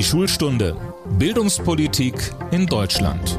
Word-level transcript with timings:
Die 0.00 0.06
Schulstunde 0.06 0.78
Bildungspolitik 1.18 2.14
in 2.52 2.64
Deutschland. 2.64 3.38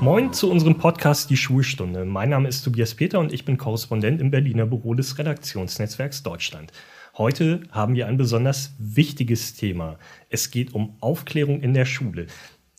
Moin 0.00 0.32
zu 0.32 0.50
unserem 0.50 0.78
Podcast 0.78 1.30
Die 1.30 1.36
Schulstunde. 1.36 2.04
Mein 2.04 2.30
Name 2.30 2.48
ist 2.48 2.62
Tobias 2.62 2.96
Peter 2.96 3.20
und 3.20 3.32
ich 3.32 3.44
bin 3.44 3.56
Korrespondent 3.56 4.20
im 4.20 4.32
Berliner 4.32 4.66
Büro 4.66 4.94
des 4.94 5.16
Redaktionsnetzwerks 5.16 6.24
Deutschland. 6.24 6.72
Heute 7.16 7.60
haben 7.70 7.94
wir 7.94 8.08
ein 8.08 8.16
besonders 8.16 8.74
wichtiges 8.80 9.54
Thema. 9.54 10.00
Es 10.30 10.50
geht 10.50 10.74
um 10.74 10.96
Aufklärung 10.98 11.60
in 11.60 11.72
der 11.72 11.84
Schule. 11.84 12.26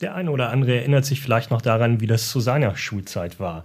Der 0.02 0.16
eine 0.16 0.32
oder 0.32 0.50
andere 0.50 0.76
erinnert 0.76 1.06
sich 1.06 1.22
vielleicht 1.22 1.50
noch 1.50 1.62
daran, 1.62 2.02
wie 2.02 2.08
das 2.08 2.30
zu 2.30 2.42
seiner 2.42 2.76
Schulzeit 2.76 3.40
war. 3.40 3.64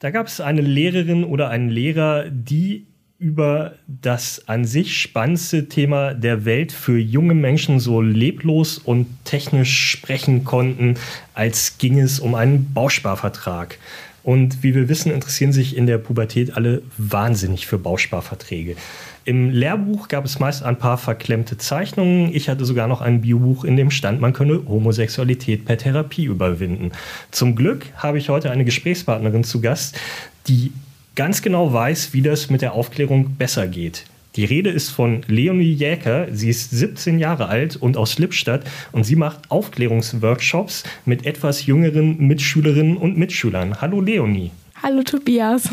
Da 0.00 0.10
gab 0.10 0.26
es 0.26 0.40
eine 0.40 0.62
Lehrerin 0.62 1.22
oder 1.22 1.48
einen 1.48 1.68
Lehrer, 1.68 2.28
die 2.28 2.87
über 3.18 3.74
das 3.88 4.46
an 4.46 4.64
sich 4.64 4.96
spannendste 4.96 5.68
Thema 5.68 6.14
der 6.14 6.44
Welt 6.44 6.70
für 6.70 6.98
junge 6.98 7.34
Menschen 7.34 7.80
so 7.80 8.00
leblos 8.00 8.78
und 8.78 9.06
technisch 9.24 9.90
sprechen 9.90 10.44
konnten, 10.44 10.94
als 11.34 11.78
ging 11.78 11.98
es 11.98 12.20
um 12.20 12.36
einen 12.36 12.72
Bausparvertrag. 12.72 13.78
Und 14.22 14.62
wie 14.62 14.74
wir 14.74 14.88
wissen, 14.88 15.10
interessieren 15.10 15.52
sich 15.52 15.76
in 15.76 15.86
der 15.86 15.98
Pubertät 15.98 16.56
alle 16.56 16.82
wahnsinnig 16.96 17.66
für 17.66 17.78
Bausparverträge. 17.78 18.76
Im 19.24 19.50
Lehrbuch 19.50 20.08
gab 20.08 20.24
es 20.24 20.38
meist 20.38 20.62
ein 20.62 20.78
paar 20.78 20.96
verklemmte 20.96 21.58
Zeichnungen. 21.58 22.32
Ich 22.34 22.48
hatte 22.48 22.64
sogar 22.64 22.86
noch 22.86 23.00
ein 23.00 23.22
Biobuch, 23.22 23.64
in 23.64 23.76
dem 23.76 23.90
stand, 23.90 24.20
man 24.20 24.32
könne 24.32 24.62
Homosexualität 24.68 25.64
per 25.64 25.76
Therapie 25.76 26.24
überwinden. 26.24 26.92
Zum 27.30 27.56
Glück 27.56 27.86
habe 27.96 28.18
ich 28.18 28.28
heute 28.28 28.50
eine 28.50 28.64
Gesprächspartnerin 28.64 29.44
zu 29.44 29.60
Gast, 29.60 29.98
die 30.46 30.72
ganz 31.18 31.42
genau 31.42 31.72
weiß, 31.72 32.12
wie 32.12 32.22
das 32.22 32.48
mit 32.48 32.62
der 32.62 32.74
Aufklärung 32.74 33.34
besser 33.36 33.66
geht. 33.66 34.04
Die 34.36 34.44
Rede 34.44 34.70
ist 34.70 34.90
von 34.90 35.22
Leonie 35.26 35.72
Jäker. 35.72 36.28
Sie 36.30 36.48
ist 36.48 36.70
17 36.70 37.18
Jahre 37.18 37.48
alt 37.48 37.74
und 37.74 37.96
aus 37.96 38.20
Lippstadt 38.20 38.62
und 38.92 39.02
sie 39.02 39.16
macht 39.16 39.50
Aufklärungsworkshops 39.50 40.84
mit 41.06 41.26
etwas 41.26 41.66
jüngeren 41.66 42.18
Mitschülerinnen 42.18 42.96
und 42.96 43.18
Mitschülern. 43.18 43.80
Hallo 43.80 44.00
Leonie. 44.00 44.52
Hallo 44.80 45.02
Tobias. 45.02 45.68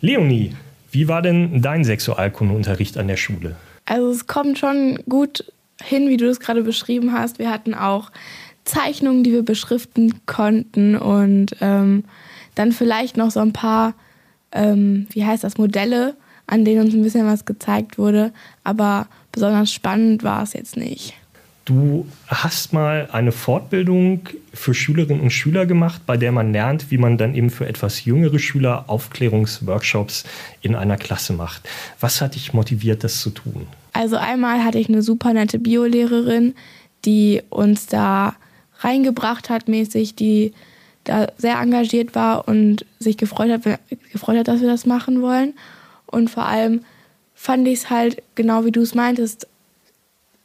Leonie, 0.00 0.56
wie 0.92 1.08
war 1.08 1.20
denn 1.20 1.60
dein 1.60 1.84
Sexualkundeunterricht 1.84 2.96
an 2.96 3.06
der 3.06 3.18
Schule? 3.18 3.56
Also 3.84 4.08
es 4.08 4.26
kommt 4.26 4.58
schon 4.58 4.98
gut 5.06 5.44
hin, 5.82 6.08
wie 6.08 6.16
du 6.16 6.26
es 6.26 6.40
gerade 6.40 6.62
beschrieben 6.62 7.12
hast. 7.12 7.38
Wir 7.38 7.50
hatten 7.50 7.74
auch 7.74 8.10
Zeichnungen, 8.64 9.24
die 9.24 9.32
wir 9.32 9.42
beschriften 9.42 10.24
konnten 10.24 10.96
und 10.96 11.54
ähm, 11.60 12.04
dann 12.54 12.72
vielleicht 12.72 13.18
noch 13.18 13.30
so 13.30 13.40
ein 13.40 13.52
paar, 13.52 13.92
ähm, 14.52 15.06
wie 15.10 15.24
heißt 15.24 15.44
das, 15.44 15.58
Modelle, 15.58 16.16
an 16.46 16.64
denen 16.64 16.84
uns 16.84 16.94
ein 16.94 17.02
bisschen 17.02 17.26
was 17.26 17.44
gezeigt 17.44 17.98
wurde. 17.98 18.32
Aber 18.64 19.06
besonders 19.32 19.72
spannend 19.72 20.22
war 20.22 20.42
es 20.42 20.52
jetzt 20.52 20.76
nicht. 20.76 21.14
Du 21.64 22.06
hast 22.26 22.72
mal 22.72 23.08
eine 23.12 23.30
Fortbildung 23.30 24.28
für 24.52 24.74
Schülerinnen 24.74 25.22
und 25.22 25.30
Schüler 25.30 25.66
gemacht, 25.66 26.02
bei 26.04 26.16
der 26.16 26.32
man 26.32 26.52
lernt, 26.52 26.90
wie 26.90 26.98
man 26.98 27.16
dann 27.16 27.34
eben 27.34 27.50
für 27.50 27.66
etwas 27.68 28.04
jüngere 28.04 28.40
Schüler 28.40 28.86
Aufklärungsworkshops 28.88 30.24
in 30.62 30.74
einer 30.74 30.96
Klasse 30.96 31.32
macht. 31.32 31.68
Was 32.00 32.20
hat 32.20 32.34
dich 32.34 32.52
motiviert, 32.52 33.04
das 33.04 33.20
zu 33.20 33.30
tun? 33.30 33.68
Also 33.92 34.16
einmal 34.16 34.64
hatte 34.64 34.78
ich 34.78 34.88
eine 34.88 35.02
super 35.02 35.32
nette 35.32 35.60
Biolehrerin, 35.60 36.54
die 37.04 37.42
uns 37.50 37.86
da 37.86 38.34
reingebracht 38.80 39.50
hat, 39.50 39.68
mäßig, 39.68 40.16
die 40.16 40.52
da 41.10 41.26
sehr 41.36 41.58
engagiert 41.58 42.14
war 42.14 42.46
und 42.46 42.86
sich 42.98 43.16
gefreut 43.16 43.50
hat, 43.50 43.80
gefreut 44.12 44.38
hat, 44.38 44.48
dass 44.48 44.60
wir 44.60 44.68
das 44.68 44.86
machen 44.86 45.22
wollen. 45.22 45.54
Und 46.06 46.30
vor 46.30 46.46
allem 46.46 46.84
fand 47.34 47.66
ich 47.66 47.80
es 47.80 47.90
halt, 47.90 48.22
genau 48.34 48.64
wie 48.64 48.70
du 48.70 48.80
es 48.80 48.94
meintest, 48.94 49.46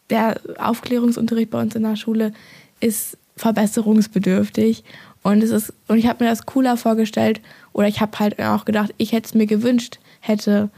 der 0.09 0.39
Aufklärungsunterricht 0.58 1.52
bei 1.52 1.61
uns 1.61 1.75
in 1.75 1.83
der 1.83 1.95
Schule 1.95 2.33
ist 2.80 3.17
verbesserungsbedürftig. 3.36 4.83
Und, 5.23 5.43
es 5.43 5.52
ist, 5.52 5.73
und 5.87 5.98
ich 5.98 6.08
habe 6.08 6.23
mir 6.23 6.30
das 6.30 6.45
cooler 6.45 6.77
vorgestellt 6.77 7.42
oder 7.73 7.87
ich 7.87 8.02
habe 8.02 8.17
halt 8.20 8.39
auch 8.39 8.65
gedacht, 8.65 8.93
ich 8.98 9.11
hätte 9.11 9.27
es 9.27 9.33
mir 9.33 9.48
gewünscht, 9.48 9.99
hätte, 10.20 10.70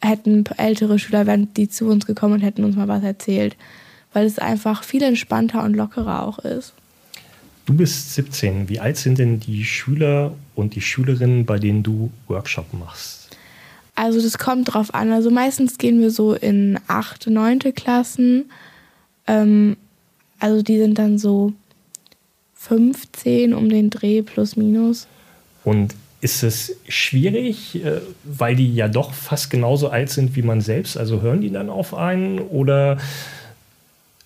hätten 0.00 0.44
ältere 0.56 0.98
Schüler, 0.98 1.26
wären 1.26 1.52
die 1.54 1.68
zu 1.68 1.86
uns 1.86 2.06
gekommen 2.06 2.34
und 2.34 2.40
hätten 2.40 2.64
uns 2.64 2.76
mal 2.76 2.88
was 2.88 3.02
erzählt. 3.02 3.56
Weil 4.12 4.26
es 4.26 4.38
einfach 4.38 4.82
viel 4.82 5.02
entspannter 5.02 5.62
und 5.62 5.74
lockerer 5.74 6.26
auch 6.26 6.38
ist. 6.40 6.74
Du 7.66 7.74
bist 7.74 8.14
17. 8.14 8.68
Wie 8.68 8.80
alt 8.80 8.96
sind 8.96 9.18
denn 9.18 9.40
die 9.40 9.64
Schüler 9.64 10.32
und 10.54 10.74
die 10.74 10.80
Schülerinnen, 10.80 11.46
bei 11.46 11.58
denen 11.58 11.82
du 11.82 12.10
Workshop 12.26 12.72
machst? 12.72 13.30
Also 13.94 14.20
das 14.20 14.38
kommt 14.38 14.72
drauf 14.72 14.94
an. 14.94 15.12
Also 15.12 15.30
meistens 15.30 15.78
gehen 15.78 16.00
wir 16.00 16.10
so 16.10 16.34
in 16.34 16.78
achte, 16.86 17.30
neunte 17.30 17.72
Klassen. 17.72 18.50
Ähm, 19.26 19.76
also 20.38 20.62
die 20.62 20.78
sind 20.78 20.98
dann 20.98 21.18
so 21.18 21.52
15 22.54 23.54
um 23.54 23.68
den 23.68 23.90
Dreh 23.90 24.22
plus 24.22 24.56
minus. 24.56 25.06
Und 25.64 25.94
ist 26.20 26.42
es 26.42 26.76
schwierig, 26.88 27.84
äh, 27.84 28.00
weil 28.24 28.56
die 28.56 28.74
ja 28.74 28.88
doch 28.88 29.12
fast 29.12 29.50
genauso 29.50 29.88
alt 29.88 30.10
sind 30.10 30.36
wie 30.36 30.42
man 30.42 30.60
selbst? 30.60 30.96
Also 30.96 31.22
hören 31.22 31.40
die 31.40 31.50
dann 31.50 31.70
auf 31.70 31.94
einen 31.94 32.38
oder 32.38 32.98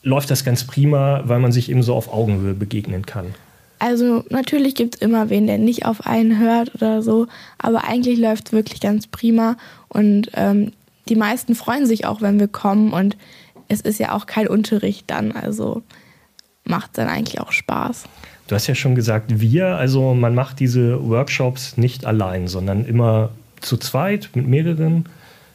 läuft 0.04 0.30
das 0.30 0.44
ganz 0.44 0.64
prima, 0.64 1.22
weil 1.24 1.40
man 1.40 1.50
sich 1.50 1.70
eben 1.70 1.82
so 1.82 1.94
auf 1.94 2.12
Augenhöhe 2.12 2.54
begegnen 2.54 3.04
kann? 3.04 3.34
Also 3.78 4.24
natürlich 4.30 4.74
gibt 4.74 4.94
es 4.94 5.00
immer 5.00 5.30
wen, 5.30 5.46
der 5.46 5.58
nicht 5.58 5.84
auf 5.84 6.06
einen 6.06 6.38
hört 6.38 6.74
oder 6.74 7.02
so, 7.02 7.26
aber 7.58 7.84
eigentlich 7.84 8.18
läuft 8.18 8.48
es 8.48 8.52
wirklich 8.52 8.80
ganz 8.80 9.06
prima 9.06 9.56
und 9.88 10.30
ähm, 10.34 10.72
die 11.08 11.16
meisten 11.16 11.54
freuen 11.54 11.86
sich 11.86 12.06
auch, 12.06 12.22
wenn 12.22 12.38
wir 12.38 12.48
kommen 12.48 12.92
und 12.92 13.16
es 13.68 13.80
ist 13.80 13.98
ja 13.98 14.12
auch 14.12 14.26
kein 14.26 14.46
Unterricht 14.46 15.10
dann, 15.10 15.32
also 15.32 15.82
macht 16.64 16.96
dann 16.96 17.08
eigentlich 17.08 17.40
auch 17.40 17.52
Spaß. 17.52 18.04
Du 18.46 18.54
hast 18.54 18.66
ja 18.66 18.74
schon 18.74 18.94
gesagt, 18.94 19.40
wir, 19.40 19.76
also 19.76 20.14
man 20.14 20.34
macht 20.34 20.60
diese 20.60 21.06
Workshops 21.08 21.76
nicht 21.76 22.04
allein, 22.04 22.46
sondern 22.46 22.84
immer 22.84 23.30
zu 23.60 23.76
zweit 23.76 24.30
mit 24.34 24.46
mehreren. 24.46 25.06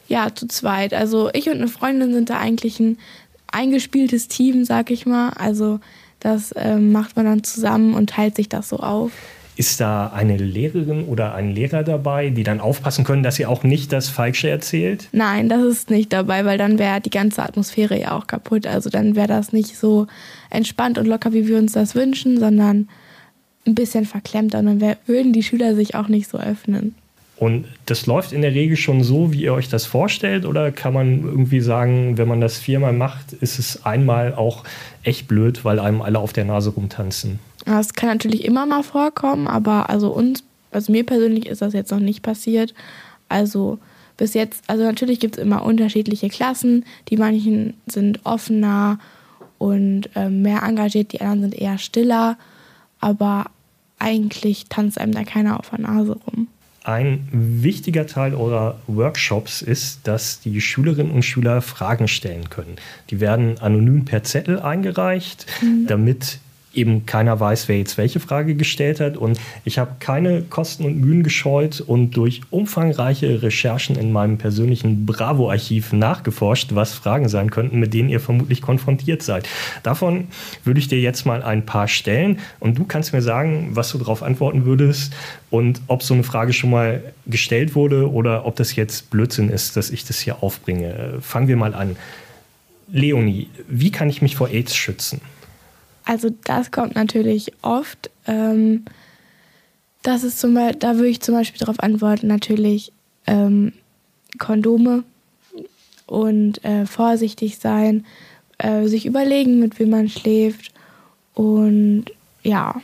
Ja, 0.08 0.34
zu 0.34 0.48
zweit. 0.48 0.92
Also 0.92 1.30
ich 1.32 1.48
und 1.48 1.56
eine 1.56 1.68
Freundin 1.68 2.12
sind 2.12 2.30
da 2.30 2.38
eigentlich 2.38 2.80
ein 2.80 2.98
eingespieltes 3.52 4.28
Team, 4.28 4.64
sag 4.64 4.90
ich 4.90 5.06
mal. 5.06 5.30
Also 5.30 5.80
das 6.20 6.54
ähm, 6.56 6.92
macht 6.92 7.16
man 7.16 7.24
dann 7.24 7.44
zusammen 7.44 7.94
und 7.94 8.10
teilt 8.10 8.36
sich 8.36 8.48
das 8.48 8.68
so 8.68 8.78
auf. 8.78 9.12
Ist 9.56 9.80
da 9.80 10.06
eine 10.06 10.36
Lehrerin 10.38 11.04
oder 11.04 11.34
ein 11.34 11.50
Lehrer 11.54 11.82
dabei, 11.82 12.30
die 12.30 12.44
dann 12.44 12.60
aufpassen 12.60 13.04
können, 13.04 13.22
dass 13.22 13.38
ihr 13.38 13.50
auch 13.50 13.62
nicht 13.62 13.92
das 13.92 14.08
Falsche 14.08 14.48
erzählt? 14.48 15.08
Nein, 15.12 15.50
das 15.50 15.62
ist 15.62 15.90
nicht 15.90 16.12
dabei, 16.12 16.46
weil 16.46 16.56
dann 16.56 16.78
wäre 16.78 17.00
die 17.00 17.10
ganze 17.10 17.42
Atmosphäre 17.42 18.00
ja 18.00 18.16
auch 18.16 18.26
kaputt. 18.26 18.66
Also 18.66 18.88
dann 18.88 19.16
wäre 19.16 19.26
das 19.28 19.52
nicht 19.52 19.76
so 19.76 20.06
entspannt 20.48 20.96
und 20.96 21.06
locker, 21.06 21.32
wie 21.34 21.46
wir 21.46 21.58
uns 21.58 21.72
das 21.72 21.94
wünschen, 21.94 22.38
sondern 22.38 22.88
ein 23.66 23.74
bisschen 23.74 24.06
verklemmt. 24.06 24.54
Und 24.54 24.64
dann 24.64 24.80
wär, 24.80 24.96
würden 25.06 25.32
die 25.32 25.42
Schüler 25.42 25.74
sich 25.74 25.94
auch 25.94 26.08
nicht 26.08 26.30
so 26.30 26.38
öffnen. 26.38 26.94
Und 27.40 27.64
das 27.86 28.04
läuft 28.04 28.32
in 28.32 28.42
der 28.42 28.52
Regel 28.52 28.76
schon 28.76 29.02
so, 29.02 29.32
wie 29.32 29.44
ihr 29.44 29.54
euch 29.54 29.70
das 29.70 29.86
vorstellt? 29.86 30.44
Oder 30.44 30.72
kann 30.72 30.92
man 30.92 31.24
irgendwie 31.24 31.60
sagen, 31.60 32.18
wenn 32.18 32.28
man 32.28 32.42
das 32.42 32.58
viermal 32.58 32.92
macht, 32.92 33.32
ist 33.32 33.58
es 33.58 33.86
einmal 33.86 34.34
auch 34.34 34.62
echt 35.04 35.26
blöd, 35.26 35.64
weil 35.64 35.78
einem 35.78 36.02
alle 36.02 36.18
auf 36.18 36.34
der 36.34 36.44
Nase 36.44 36.68
rumtanzen? 36.68 37.38
Das 37.64 37.94
kann 37.94 38.10
natürlich 38.10 38.44
immer 38.44 38.66
mal 38.66 38.82
vorkommen, 38.82 39.48
aber 39.48 39.88
also 39.88 40.10
uns, 40.10 40.44
also 40.70 40.92
mir 40.92 41.06
persönlich 41.06 41.46
ist 41.46 41.62
das 41.62 41.72
jetzt 41.72 41.90
noch 41.90 41.98
nicht 41.98 42.20
passiert. 42.20 42.74
Also 43.30 43.78
bis 44.18 44.34
jetzt, 44.34 44.62
also 44.66 44.84
natürlich 44.84 45.18
gibt 45.18 45.38
es 45.38 45.42
immer 45.42 45.64
unterschiedliche 45.64 46.28
Klassen. 46.28 46.84
Die 47.08 47.16
manchen 47.16 47.72
sind 47.86 48.20
offener 48.24 48.98
und 49.56 50.10
äh, 50.14 50.28
mehr 50.28 50.62
engagiert, 50.62 51.12
die 51.12 51.22
anderen 51.22 51.40
sind 51.40 51.54
eher 51.54 51.78
stiller. 51.78 52.36
Aber 53.00 53.46
eigentlich 53.98 54.66
tanzt 54.68 55.00
einem 55.00 55.12
da 55.12 55.24
keiner 55.24 55.58
auf 55.58 55.70
der 55.70 55.80
Nase 55.80 56.18
rum. 56.26 56.48
Ein 56.82 57.28
wichtiger 57.30 58.06
Teil 58.06 58.34
eurer 58.34 58.78
Workshops 58.86 59.60
ist, 59.60 60.00
dass 60.08 60.40
die 60.40 60.60
Schülerinnen 60.62 61.12
und 61.12 61.24
Schüler 61.24 61.60
Fragen 61.60 62.08
stellen 62.08 62.48
können. 62.48 62.76
Die 63.10 63.20
werden 63.20 63.58
anonym 63.58 64.06
per 64.06 64.22
Zettel 64.22 64.58
eingereicht, 64.58 65.46
mhm. 65.60 65.86
damit 65.86 66.38
eben 66.72 67.04
keiner 67.06 67.40
weiß, 67.40 67.68
wer 67.68 67.78
jetzt 67.78 67.98
welche 67.98 68.20
Frage 68.20 68.54
gestellt 68.54 69.00
hat. 69.00 69.16
Und 69.16 69.40
ich 69.64 69.78
habe 69.78 69.96
keine 69.98 70.42
Kosten 70.42 70.84
und 70.84 71.00
Mühen 71.00 71.22
gescheut 71.22 71.80
und 71.80 72.12
durch 72.12 72.42
umfangreiche 72.50 73.42
Recherchen 73.42 73.96
in 73.96 74.12
meinem 74.12 74.38
persönlichen 74.38 75.06
Bravo-Archiv 75.06 75.92
nachgeforscht, 75.92 76.74
was 76.74 76.94
Fragen 76.94 77.28
sein 77.28 77.50
könnten, 77.50 77.80
mit 77.80 77.92
denen 77.94 78.08
ihr 78.08 78.20
vermutlich 78.20 78.62
konfrontiert 78.62 79.22
seid. 79.22 79.48
Davon 79.82 80.28
würde 80.64 80.80
ich 80.80 80.88
dir 80.88 81.00
jetzt 81.00 81.26
mal 81.26 81.42
ein 81.42 81.66
paar 81.66 81.88
stellen 81.88 82.38
und 82.60 82.78
du 82.78 82.84
kannst 82.84 83.12
mir 83.12 83.22
sagen, 83.22 83.70
was 83.72 83.90
du 83.90 83.98
darauf 83.98 84.22
antworten 84.22 84.64
würdest 84.64 85.12
und 85.50 85.80
ob 85.88 86.02
so 86.02 86.14
eine 86.14 86.22
Frage 86.22 86.52
schon 86.52 86.70
mal 86.70 87.02
gestellt 87.26 87.74
wurde 87.74 88.10
oder 88.10 88.46
ob 88.46 88.56
das 88.56 88.76
jetzt 88.76 89.10
Blödsinn 89.10 89.48
ist, 89.48 89.76
dass 89.76 89.90
ich 89.90 90.04
das 90.04 90.20
hier 90.20 90.42
aufbringe. 90.42 91.14
Fangen 91.20 91.48
wir 91.48 91.56
mal 91.56 91.74
an. 91.74 91.96
Leonie, 92.92 93.48
wie 93.68 93.90
kann 93.90 94.08
ich 94.08 94.22
mich 94.22 94.36
vor 94.36 94.48
AIDS 94.48 94.74
schützen? 94.74 95.20
Also 96.04 96.30
das 96.44 96.70
kommt 96.70 96.94
natürlich 96.94 97.52
oft. 97.62 98.10
Ähm, 98.26 98.84
das 100.02 100.24
ist 100.24 100.40
zum 100.40 100.54
Beispiel, 100.54 100.78
da 100.78 100.96
würde 100.96 101.08
ich 101.08 101.20
zum 101.20 101.34
Beispiel 101.34 101.58
darauf 101.58 101.80
antworten, 101.80 102.26
natürlich 102.26 102.92
ähm, 103.26 103.72
Kondome 104.38 105.04
und 106.06 106.64
äh, 106.64 106.86
vorsichtig 106.86 107.58
sein, 107.58 108.06
äh, 108.58 108.86
sich 108.86 109.06
überlegen, 109.06 109.58
mit 109.60 109.78
wem 109.78 109.90
man 109.90 110.08
schläft 110.08 110.72
und 111.34 112.06
ja. 112.42 112.80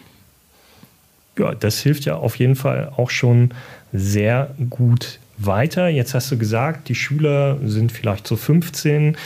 Ja, 1.39 1.55
das 1.55 1.81
hilft 1.81 2.05
ja 2.05 2.17
auf 2.17 2.37
jeden 2.37 2.57
Fall 2.57 2.93
auch 2.97 3.11
schon 3.11 3.51
sehr 3.93 4.55
gut 4.71 5.19
weiter. 5.39 5.89
Jetzt 5.89 6.15
hast 6.15 6.31
du 6.31 6.39
gesagt, 6.39 6.89
die 6.89 6.95
Schüler 6.95 7.59
sind 7.65 7.93
vielleicht 7.93 8.27
so 8.27 8.37
15. 8.37 9.17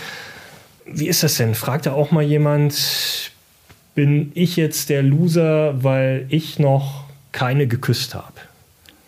Wie 0.86 1.08
ist 1.08 1.22
das 1.22 1.36
denn? 1.36 1.54
Fragt 1.54 1.86
da 1.86 1.92
auch 1.92 2.10
mal 2.10 2.22
jemand, 2.22 3.30
bin 3.94 4.32
ich 4.34 4.56
jetzt 4.56 4.88
der 4.88 5.02
Loser, 5.02 5.82
weil 5.82 6.26
ich 6.28 6.58
noch 6.58 7.04
keine 7.32 7.66
geküsst 7.66 8.14
habe? 8.14 8.34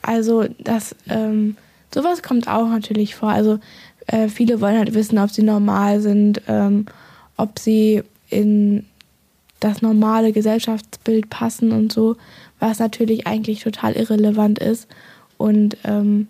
Also 0.02 0.46
das, 0.58 0.94
ähm, 1.08 1.56
sowas 1.92 2.22
kommt 2.22 2.48
auch 2.48 2.68
natürlich 2.68 3.14
vor. 3.14 3.30
Also 3.30 3.58
äh, 4.06 4.28
viele 4.28 4.60
wollen 4.60 4.78
halt 4.78 4.94
wissen, 4.94 5.18
ob 5.18 5.30
sie 5.30 5.42
normal 5.42 6.00
sind, 6.00 6.42
ähm, 6.48 6.86
ob 7.36 7.58
sie 7.58 8.02
in 8.28 8.86
das 9.60 9.80
normale 9.80 10.32
Gesellschaftsbild 10.32 11.30
passen 11.30 11.70
und 11.70 11.92
so, 11.92 12.16
was 12.58 12.80
natürlich 12.80 13.26
eigentlich 13.26 13.62
total 13.62 13.92
irrelevant 13.92 14.58
ist. 14.58 14.88
Und 15.38 15.76
ähm, 15.84 16.28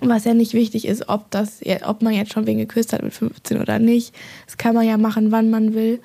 was 0.00 0.24
ja 0.24 0.34
nicht 0.34 0.54
wichtig 0.54 0.86
ist, 0.86 1.08
ob, 1.08 1.30
das, 1.30 1.60
ob 1.84 2.02
man 2.02 2.12
jetzt 2.12 2.32
schon 2.32 2.46
wen 2.46 2.58
geküsst 2.58 2.92
hat 2.92 3.02
mit 3.02 3.14
15 3.14 3.60
oder 3.60 3.78
nicht. 3.78 4.14
Das 4.46 4.56
kann 4.56 4.74
man 4.74 4.86
ja 4.86 4.98
machen, 4.98 5.30
wann 5.30 5.50
man 5.50 5.74
will. 5.74 6.00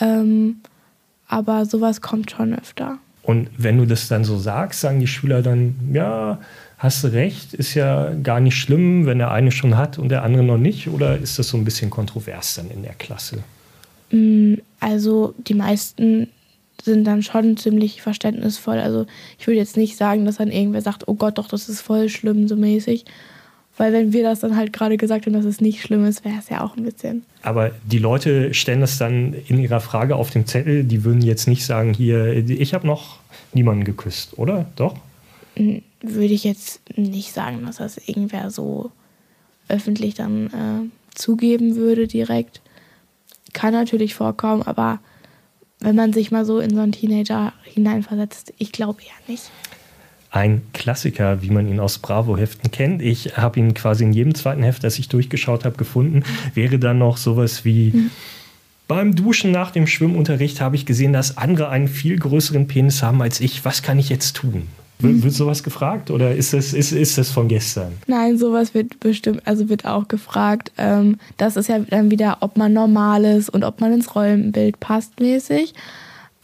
Ähm, 0.00 0.60
aber 1.30 1.64
sowas 1.64 2.00
kommt 2.00 2.30
schon 2.30 2.54
öfter. 2.54 2.98
Und 3.22 3.48
wenn 3.56 3.78
du 3.78 3.86
das 3.86 4.08
dann 4.08 4.24
so 4.24 4.38
sagst, 4.38 4.80
sagen 4.80 4.98
die 5.00 5.06
Schüler 5.06 5.42
dann, 5.42 5.76
ja, 5.92 6.38
hast 6.78 7.04
du 7.04 7.08
recht, 7.08 7.54
ist 7.54 7.74
ja 7.74 8.12
gar 8.22 8.40
nicht 8.40 8.56
schlimm, 8.56 9.06
wenn 9.06 9.18
der 9.18 9.30
eine 9.30 9.52
schon 9.52 9.76
hat 9.76 9.98
und 9.98 10.08
der 10.08 10.24
andere 10.24 10.42
noch 10.42 10.58
nicht? 10.58 10.88
Oder 10.88 11.18
ist 11.18 11.38
das 11.38 11.48
so 11.48 11.56
ein 11.56 11.64
bisschen 11.64 11.90
kontrovers 11.90 12.54
dann 12.56 12.70
in 12.70 12.82
der 12.82 12.94
Klasse? 12.94 13.38
Mm, 14.10 14.54
also 14.80 15.34
die 15.38 15.54
meisten 15.54 16.28
sind 16.82 17.04
dann 17.04 17.22
schon 17.22 17.56
ziemlich 17.56 18.02
verständnisvoll. 18.02 18.78
Also 18.78 19.06
ich 19.38 19.46
würde 19.46 19.58
jetzt 19.58 19.76
nicht 19.76 19.96
sagen, 19.96 20.24
dass 20.24 20.38
dann 20.38 20.50
irgendwer 20.50 20.82
sagt, 20.82 21.06
oh 21.06 21.14
Gott, 21.14 21.38
doch, 21.38 21.48
das 21.48 21.68
ist 21.68 21.82
voll 21.82 22.08
schlimm, 22.08 22.48
so 22.48 22.56
mäßig. 22.56 23.04
Weil 23.80 23.94
wenn 23.94 24.12
wir 24.12 24.22
das 24.22 24.40
dann 24.40 24.56
halt 24.56 24.74
gerade 24.74 24.98
gesagt 24.98 25.24
haben, 25.24 25.32
dass 25.32 25.46
es 25.46 25.62
nicht 25.62 25.80
schlimm 25.80 26.04
ist, 26.04 26.22
wäre 26.22 26.38
es 26.38 26.50
ja 26.50 26.62
auch 26.62 26.76
ein 26.76 26.82
bisschen. 26.82 27.24
Aber 27.40 27.70
die 27.90 27.96
Leute 27.96 28.52
stellen 28.52 28.82
das 28.82 28.98
dann 28.98 29.32
in 29.32 29.58
ihrer 29.58 29.80
Frage 29.80 30.16
auf 30.16 30.28
dem 30.28 30.44
Zettel, 30.44 30.84
die 30.84 31.02
würden 31.02 31.22
jetzt 31.22 31.48
nicht 31.48 31.64
sagen, 31.64 31.94
hier, 31.94 32.46
ich 32.46 32.74
habe 32.74 32.86
noch 32.86 33.20
niemanden 33.54 33.84
geküsst, 33.84 34.36
oder? 34.36 34.66
Doch? 34.76 34.96
Würde 35.56 36.34
ich 36.34 36.44
jetzt 36.44 36.82
nicht 36.94 37.32
sagen, 37.32 37.64
dass 37.64 37.76
das 37.76 37.96
irgendwer 37.96 38.50
so 38.50 38.90
öffentlich 39.68 40.12
dann 40.12 40.48
äh, 40.48 41.16
zugeben 41.16 41.74
würde 41.74 42.06
direkt. 42.06 42.60
Kann 43.54 43.72
natürlich 43.72 44.14
vorkommen, 44.14 44.60
aber 44.62 45.00
wenn 45.78 45.96
man 45.96 46.12
sich 46.12 46.30
mal 46.30 46.44
so 46.44 46.58
in 46.58 46.74
so 46.74 46.82
einen 46.82 46.92
Teenager 46.92 47.54
hineinversetzt, 47.62 48.52
ich 48.58 48.72
glaube 48.72 49.00
ja 49.00 49.14
nicht 49.26 49.50
ein 50.30 50.62
Klassiker, 50.72 51.42
wie 51.42 51.50
man 51.50 51.68
ihn 51.68 51.80
aus 51.80 51.98
Bravo-Heften 51.98 52.70
kennt. 52.70 53.02
Ich 53.02 53.36
habe 53.36 53.58
ihn 53.58 53.74
quasi 53.74 54.04
in 54.04 54.12
jedem 54.12 54.34
zweiten 54.34 54.62
Heft, 54.62 54.84
das 54.84 54.98
ich 54.98 55.08
durchgeschaut 55.08 55.64
habe, 55.64 55.76
gefunden. 55.76 56.22
Wäre 56.54 56.78
dann 56.78 56.98
noch 56.98 57.16
sowas 57.16 57.64
wie. 57.64 57.90
Mhm. 57.90 58.10
Beim 58.86 59.14
Duschen 59.14 59.52
nach 59.52 59.70
dem 59.70 59.86
Schwimmunterricht 59.86 60.60
habe 60.60 60.74
ich 60.74 60.84
gesehen, 60.84 61.12
dass 61.12 61.36
andere 61.36 61.68
einen 61.68 61.86
viel 61.86 62.18
größeren 62.18 62.66
Penis 62.66 63.02
haben 63.02 63.22
als 63.22 63.40
ich. 63.40 63.64
Was 63.64 63.82
kann 63.82 64.00
ich 64.00 64.08
jetzt 64.08 64.34
tun? 64.34 64.66
Mhm. 65.00 65.22
Wird 65.22 65.34
sowas 65.34 65.62
gefragt 65.62 66.10
oder 66.10 66.34
ist 66.34 66.52
das, 66.52 66.72
ist, 66.72 66.92
ist 66.92 67.16
das 67.16 67.30
von 67.30 67.48
gestern? 67.48 67.92
Nein, 68.06 68.36
sowas 68.38 68.74
wird 68.74 69.00
bestimmt, 69.00 69.42
also 69.46 69.68
wird 69.68 69.84
auch 69.84 70.08
gefragt. 70.08 70.72
Ähm, 70.76 71.18
das 71.36 71.56
ist 71.56 71.68
ja 71.68 71.78
dann 71.78 72.10
wieder, 72.10 72.38
ob 72.40 72.56
man 72.56 72.72
normal 72.72 73.24
ist 73.24 73.48
und 73.48 73.64
ob 73.64 73.80
man 73.80 73.92
ins 73.92 74.14
Rollenbild 74.14 74.80
passt 74.80 75.20
mäßig. 75.20 75.72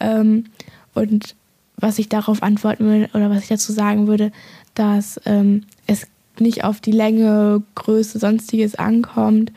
Ähm, 0.01 0.47
und 0.95 1.35
was 1.77 1.99
ich 1.99 2.09
darauf 2.09 2.43
antworten 2.43 2.85
würde 2.85 3.09
oder 3.15 3.31
was 3.31 3.43
ich 3.43 3.49
dazu 3.49 3.73
sagen 3.73 4.07
würde, 4.07 4.33
dass 4.75 5.21
ähm, 5.27 5.65
es 5.87 6.07
nicht 6.39 6.65
auf 6.65 6.81
die 6.81 6.93
Länge, 6.93 7.63
Größe, 7.75 8.19
sonstiges 8.19 8.75
ankommt, 8.75 9.53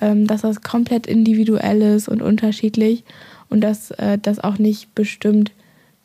ähm, 0.00 0.26
dass 0.26 0.42
das 0.42 0.62
komplett 0.62 1.06
individuell 1.06 1.82
ist 1.82 2.08
und 2.08 2.22
unterschiedlich 2.22 3.04
und 3.48 3.60
dass 3.60 3.90
äh, 3.92 4.18
das 4.20 4.38
auch 4.38 4.58
nicht 4.58 4.94
bestimmt, 4.94 5.52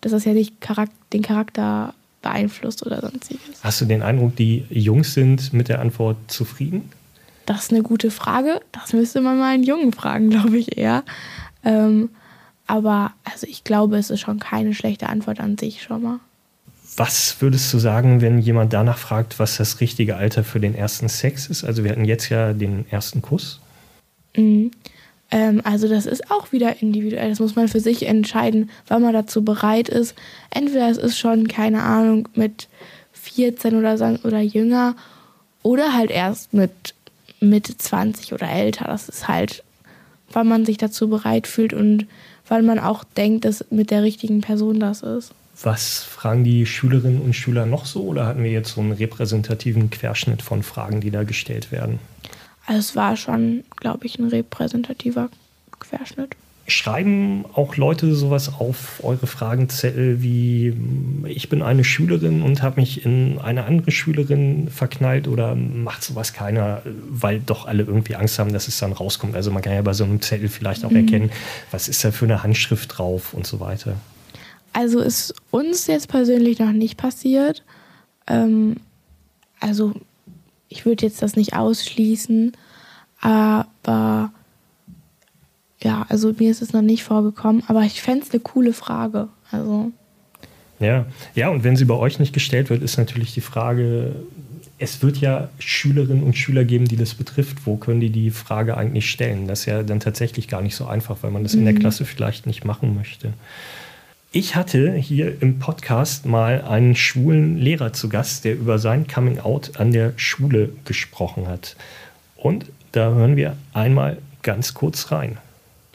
dass 0.01 0.11
das 0.11 0.25
ja 0.25 0.33
nicht 0.33 0.61
Charakter, 0.61 0.95
den 1.13 1.21
Charakter 1.21 1.93
beeinflusst 2.21 2.85
oder 2.85 3.01
sonstiges. 3.01 3.63
Hast 3.63 3.81
du 3.81 3.85
den 3.85 4.01
Eindruck, 4.01 4.35
die 4.35 4.65
Jungs 4.69 5.13
sind 5.13 5.53
mit 5.53 5.69
der 5.69 5.79
Antwort 5.79 6.17
zufrieden? 6.27 6.89
Das 7.45 7.63
ist 7.63 7.71
eine 7.71 7.81
gute 7.81 8.11
Frage. 8.11 8.61
Das 8.71 8.93
müsste 8.93 9.21
man 9.21 9.39
mal 9.39 9.53
einen 9.53 9.63
Jungen 9.63 9.91
fragen, 9.91 10.29
glaube 10.31 10.57
ich 10.57 10.77
eher. 10.77 11.03
Ähm, 11.63 12.09
aber 12.71 13.11
also 13.25 13.45
ich 13.47 13.65
glaube, 13.65 13.97
es 13.97 14.09
ist 14.09 14.21
schon 14.21 14.39
keine 14.39 14.73
schlechte 14.73 15.09
Antwort 15.09 15.41
an 15.41 15.57
sich 15.57 15.83
schon 15.83 16.03
mal. 16.03 16.19
Was 16.95 17.41
würdest 17.41 17.73
du 17.73 17.79
sagen, 17.79 18.21
wenn 18.21 18.39
jemand 18.39 18.71
danach 18.71 18.97
fragt, 18.97 19.39
was 19.39 19.57
das 19.57 19.81
richtige 19.81 20.15
Alter 20.15 20.45
für 20.45 20.61
den 20.61 20.73
ersten 20.73 21.09
Sex 21.09 21.47
ist? 21.47 21.65
Also 21.65 21.83
wir 21.83 21.91
hatten 21.91 22.05
jetzt 22.05 22.29
ja 22.29 22.53
den 22.53 22.85
ersten 22.89 23.21
Kuss. 23.21 23.59
Mhm. 24.37 24.71
Ähm, 25.31 25.61
also 25.65 25.89
das 25.89 26.05
ist 26.05 26.31
auch 26.31 26.53
wieder 26.53 26.81
individuell. 26.81 27.27
Das 27.29 27.41
muss 27.41 27.57
man 27.57 27.67
für 27.67 27.81
sich 27.81 28.07
entscheiden, 28.07 28.69
wann 28.87 29.01
man 29.01 29.13
dazu 29.13 29.43
bereit 29.43 29.89
ist. 29.89 30.15
Entweder 30.49 30.89
es 30.89 30.97
ist 30.97 31.17
schon, 31.19 31.49
keine 31.49 31.83
Ahnung, 31.83 32.29
mit 32.35 32.69
14 33.11 33.75
oder, 33.75 34.17
oder 34.23 34.39
jünger 34.39 34.95
oder 35.61 35.93
halt 35.93 36.09
erst 36.09 36.53
mit 36.53 36.93
Mitte 37.41 37.77
20 37.77 38.31
oder 38.31 38.49
älter. 38.49 38.85
Das 38.85 39.09
ist 39.09 39.27
halt, 39.27 39.61
wann 40.31 40.47
man 40.47 40.65
sich 40.65 40.77
dazu 40.77 41.09
bereit 41.09 41.47
fühlt 41.47 41.73
und 41.73 42.07
weil 42.51 42.63
man 42.63 42.79
auch 42.79 43.05
denkt, 43.05 43.45
dass 43.45 43.63
mit 43.71 43.91
der 43.91 44.03
richtigen 44.03 44.41
Person 44.41 44.81
das 44.81 45.03
ist. 45.03 45.33
Was 45.63 45.99
fragen 45.99 46.43
die 46.43 46.65
Schülerinnen 46.65 47.21
und 47.21 47.33
Schüler 47.33 47.65
noch 47.65 47.85
so 47.85 48.03
oder 48.03 48.25
hatten 48.25 48.43
wir 48.43 48.51
jetzt 48.51 48.73
so 48.73 48.81
einen 48.81 48.91
repräsentativen 48.91 49.89
Querschnitt 49.89 50.41
von 50.41 50.61
Fragen, 50.61 50.99
die 50.99 51.11
da 51.11 51.23
gestellt 51.23 51.71
werden? 51.71 51.99
Also 52.65 52.79
es 52.79 52.95
war 52.97 53.15
schon, 53.15 53.63
glaube 53.77 54.05
ich, 54.05 54.19
ein 54.19 54.27
repräsentativer 54.27 55.29
Querschnitt 55.79 56.35
schreiben 56.71 57.45
auch 57.53 57.75
Leute 57.77 58.15
sowas 58.15 58.51
auf 58.59 59.01
eure 59.03 59.27
Fragenzettel 59.27 60.21
wie 60.21 60.75
ich 61.25 61.49
bin 61.49 61.61
eine 61.61 61.83
Schülerin 61.83 62.41
und 62.41 62.63
habe 62.63 62.81
mich 62.81 63.05
in 63.05 63.39
eine 63.39 63.65
andere 63.65 63.91
Schülerin 63.91 64.69
verknallt 64.69 65.27
oder 65.27 65.55
macht 65.55 66.03
sowas 66.03 66.33
keiner, 66.33 66.81
weil 67.09 67.39
doch 67.39 67.65
alle 67.65 67.83
irgendwie 67.83 68.15
Angst 68.15 68.39
haben, 68.39 68.53
dass 68.53 68.67
es 68.67 68.79
dann 68.79 68.93
rauskommt. 68.93 69.35
Also 69.35 69.51
man 69.51 69.61
kann 69.61 69.73
ja 69.73 69.81
bei 69.81 69.93
so 69.93 70.03
einem 70.03 70.21
Zettel 70.21 70.49
vielleicht 70.49 70.85
auch 70.85 70.91
mhm. 70.91 70.97
erkennen, 70.97 71.31
was 71.71 71.87
ist 71.87 72.03
da 72.03 72.11
für 72.11 72.25
eine 72.25 72.43
Handschrift 72.43 72.97
drauf 72.97 73.33
und 73.33 73.45
so 73.45 73.59
weiter. 73.59 73.95
Also 74.73 74.99
ist 75.01 75.33
uns 75.51 75.87
jetzt 75.87 76.07
persönlich 76.07 76.59
noch 76.59 76.71
nicht 76.71 76.97
passiert. 76.97 77.63
Ähm, 78.27 78.77
also 79.59 79.93
ich 80.69 80.85
würde 80.85 81.05
jetzt 81.05 81.21
das 81.21 81.35
nicht 81.35 81.53
ausschließen, 81.53 82.53
aber 83.19 84.31
ja, 85.83 86.05
also 86.09 86.33
mir 86.37 86.51
ist 86.51 86.61
es 86.61 86.73
noch 86.73 86.81
nicht 86.81 87.03
vorgekommen, 87.03 87.63
aber 87.67 87.81
ich 87.81 88.01
fände 88.01 88.25
es 88.25 88.31
eine 88.31 88.39
coole 88.39 88.73
Frage. 88.73 89.29
Also. 89.51 89.91
Ja, 90.79 91.05
ja, 91.35 91.49
und 91.49 91.63
wenn 91.63 91.75
sie 91.75 91.85
bei 91.85 91.95
euch 91.95 92.19
nicht 92.19 92.33
gestellt 92.33 92.69
wird, 92.69 92.81
ist 92.81 92.97
natürlich 92.97 93.33
die 93.33 93.41
Frage, 93.41 94.15
es 94.77 95.03
wird 95.03 95.17
ja 95.17 95.49
Schülerinnen 95.59 96.23
und 96.23 96.35
Schüler 96.35 96.65
geben, 96.65 96.85
die 96.87 96.97
das 96.97 97.13
betrifft. 97.13 97.65
Wo 97.65 97.77
können 97.77 97.99
die 97.99 98.09
die 98.09 98.31
Frage 98.31 98.77
eigentlich 98.77 99.09
stellen? 99.09 99.47
Das 99.47 99.61
ist 99.61 99.65
ja 99.67 99.83
dann 99.83 99.99
tatsächlich 99.99 100.47
gar 100.47 100.61
nicht 100.61 100.75
so 100.75 100.85
einfach, 100.85 101.17
weil 101.21 101.31
man 101.31 101.43
das 101.43 101.53
mhm. 101.53 101.59
in 101.59 101.65
der 101.65 101.73
mhm. 101.75 101.79
Klasse 101.79 102.05
vielleicht 102.05 102.47
nicht 102.47 102.65
machen 102.65 102.95
möchte. 102.95 103.33
Ich 104.31 104.55
hatte 104.55 104.93
hier 104.93 105.41
im 105.41 105.59
Podcast 105.59 106.25
mal 106.25 106.61
einen 106.61 106.95
schwulen 106.95 107.57
Lehrer 107.57 107.91
zu 107.93 108.07
Gast, 108.07 108.45
der 108.45 108.55
über 108.55 108.79
sein 108.79 109.05
Coming 109.05 109.39
Out 109.39 109.73
an 109.77 109.91
der 109.91 110.13
Schule 110.15 110.69
gesprochen 110.85 111.47
hat. 111.47 111.75
Und 112.35 112.65
da 112.91 113.13
hören 113.13 113.35
wir 113.35 113.57
einmal 113.73 114.17
ganz 114.41 114.73
kurz 114.73 115.11
rein. 115.11 115.37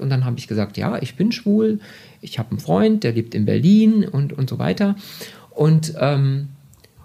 Und 0.00 0.10
dann 0.10 0.24
habe 0.24 0.38
ich 0.38 0.48
gesagt, 0.48 0.76
ja, 0.76 0.98
ich 1.00 1.16
bin 1.16 1.32
schwul, 1.32 1.80
ich 2.20 2.38
habe 2.38 2.50
einen 2.50 2.60
Freund, 2.60 3.04
der 3.04 3.12
lebt 3.12 3.34
in 3.34 3.44
Berlin 3.44 4.06
und, 4.06 4.32
und 4.32 4.48
so 4.50 4.58
weiter. 4.58 4.96
Und, 5.50 5.94
ähm, 5.98 6.48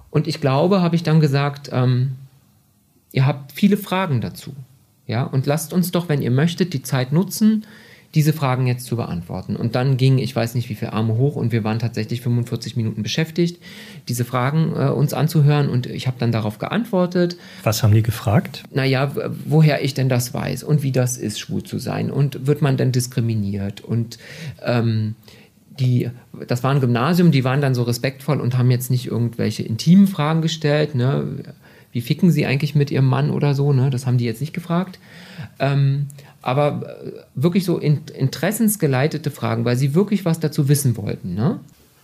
und 0.10 0.28
ich 0.28 0.42
glaube, 0.42 0.82
habe 0.82 0.96
ich 0.96 1.04
dann 1.04 1.20
gesagt, 1.20 1.70
ähm, 1.72 2.14
ihr 3.12 3.26
habt 3.26 3.52
viele 3.54 3.78
Fragen 3.78 4.22
dazu. 4.22 4.54
Ja, 5.08 5.24
und 5.24 5.46
lasst 5.46 5.74
uns 5.74 5.92
doch, 5.92 6.10
wenn 6.10 6.22
ihr 6.22 6.32
möchtet, 6.32 6.74
die 6.74 6.84
Zeit 6.84 7.12
nutzen, 7.12 7.66
diese 8.16 8.34
Fragen 8.34 8.68
jetzt 8.68 8.86
zu 8.86 8.96
beantworten. 8.96 9.56
Und 9.56 9.76
dann 9.76 9.98
ging, 9.98 10.18
ich 10.18 10.36
weiß 10.36 10.56
nicht 10.56 10.70
wie 10.70 10.76
viele 10.76 10.94
Arme 10.94 11.16
hoch 11.16 11.36
und 11.36 11.52
wir 11.52 11.64
waren 11.64 11.80
tatsächlich 11.80 12.22
45 12.22 12.76
Minuten 12.76 13.04
beschäftigt, 13.04 13.62
diese 14.08 14.26
Fragen 14.26 14.74
äh, 14.76 14.90
uns 14.90 15.14
anzuhören 15.14 15.70
und 15.70 15.88
ich 15.88 16.08
habe 16.08 16.18
dann 16.20 16.32
darauf 16.32 16.60
geantwortet. 16.60 17.38
Was 17.64 17.84
haben 17.84 17.94
die 17.94 18.04
gefragt? 18.04 18.64
Naja, 18.74 19.12
woher 19.46 19.84
ich 19.84 19.94
denn 19.94 20.10
das 20.10 20.34
weiß 20.34 20.64
und 20.64 20.84
wie 20.84 20.92
das 20.92 21.18
ist, 21.18 21.40
schwul 21.40 21.64
zu 21.64 21.80
sein 21.80 22.12
und 22.12 22.48
wird 22.48 22.62
man 22.62 22.78
denn 22.78 22.92
diskriminiert 22.92 23.82
und 23.82 24.18
ähm, 24.64 25.16
die, 25.80 26.10
das 26.48 26.64
war 26.64 26.72
ein 26.72 26.82
Gymnasium, 26.82 27.32
die 27.32 27.44
waren 27.44 27.62
dann 27.62 27.74
so 27.74 27.84
respektvoll 27.84 28.42
und 28.42 28.58
haben 28.58 28.72
jetzt 28.72 28.92
nicht 28.92 29.08
irgendwelche 29.08 29.64
intimen 29.64 30.08
Fragen 30.08 30.42
gestellt, 30.42 30.96
ne? 30.96 31.44
Wie 31.92 32.02
ficken 32.02 32.32
sie 32.32 32.46
eigentlich 32.46 32.76
mit 32.76 32.92
ihrem 32.92 33.08
Mann 33.08 33.30
oder 33.32 33.54
so, 33.54 33.74
ne? 33.74 33.90
Das 33.90 34.06
haben 34.06 34.18
die 34.18 34.26
jetzt 34.26 34.42
nicht 34.42 34.54
gefragt. 34.54 35.00
Ähm, 35.60 36.08
aber 36.42 36.98
äh, 37.04 37.12
wirklich 37.36 37.66
so 37.66 37.78
in, 37.78 38.02
interessensgeleitete 38.18 39.32
Fragen, 39.32 39.66
weil 39.66 39.78
sie 39.78 39.94
wirklich 39.94 40.26
was 40.26 40.40
dazu 40.40 40.70
wissen 40.70 40.98
wollten, 40.98 41.34
ne? 41.34 41.60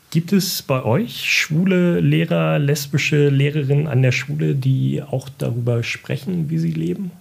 Gibt 0.09 0.31
es 0.31 0.61
bei 0.61 0.83
euch 0.83 1.29
schwule 1.29 1.99
Lehrer, 1.99 2.59
lesbische 2.59 3.27
Lehrerinnen 3.27 3.87
an 3.87 4.01
der 4.01 4.13
Schule, 4.13 4.55
die 4.55 5.03
auch 5.03 5.27
darüber 5.37 5.83
sprechen, 5.83 6.49
wie 6.49 6.59
sie 6.59 6.71
leben? 6.71 7.11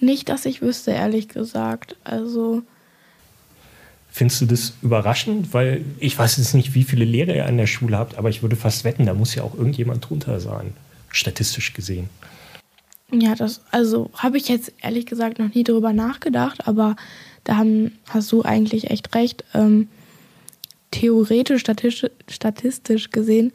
Nicht, 0.00 0.28
dass 0.30 0.46
ich 0.46 0.62
wüsste, 0.62 0.92
ehrlich 0.92 1.28
gesagt. 1.28 1.96
Also. 2.04 2.62
Findest 4.10 4.40
du 4.40 4.46
das 4.46 4.72
überraschend? 4.80 5.52
Weil 5.52 5.84
ich 5.98 6.18
weiß 6.18 6.38
jetzt 6.38 6.54
nicht, 6.54 6.74
wie 6.74 6.84
viele 6.84 7.04
Lehrer 7.04 7.34
ihr 7.34 7.46
an 7.46 7.58
der 7.58 7.66
Schule 7.66 7.98
habt, 7.98 8.16
aber 8.16 8.30
ich 8.30 8.42
würde 8.42 8.56
fast 8.56 8.84
wetten, 8.84 9.04
da 9.04 9.12
muss 9.12 9.34
ja 9.34 9.42
auch 9.42 9.54
irgendjemand 9.54 10.08
drunter 10.08 10.40
sein, 10.40 10.72
statistisch 11.10 11.72
gesehen. 11.72 12.08
Ja, 13.12 13.34
das, 13.34 13.60
also 13.70 14.10
habe 14.14 14.36
ich 14.36 14.48
jetzt 14.48 14.72
ehrlich 14.82 15.06
gesagt 15.06 15.38
noch 15.38 15.54
nie 15.54 15.62
drüber 15.62 15.92
nachgedacht, 15.92 16.66
aber 16.66 16.96
da 17.44 17.64
hast 18.08 18.32
du 18.32 18.42
eigentlich 18.42 18.90
echt 18.90 19.14
recht. 19.14 19.44
Ähm, 19.54 19.88
theoretisch, 20.90 21.60
statistisch, 21.60 22.10
statistisch 22.28 23.10
gesehen 23.10 23.52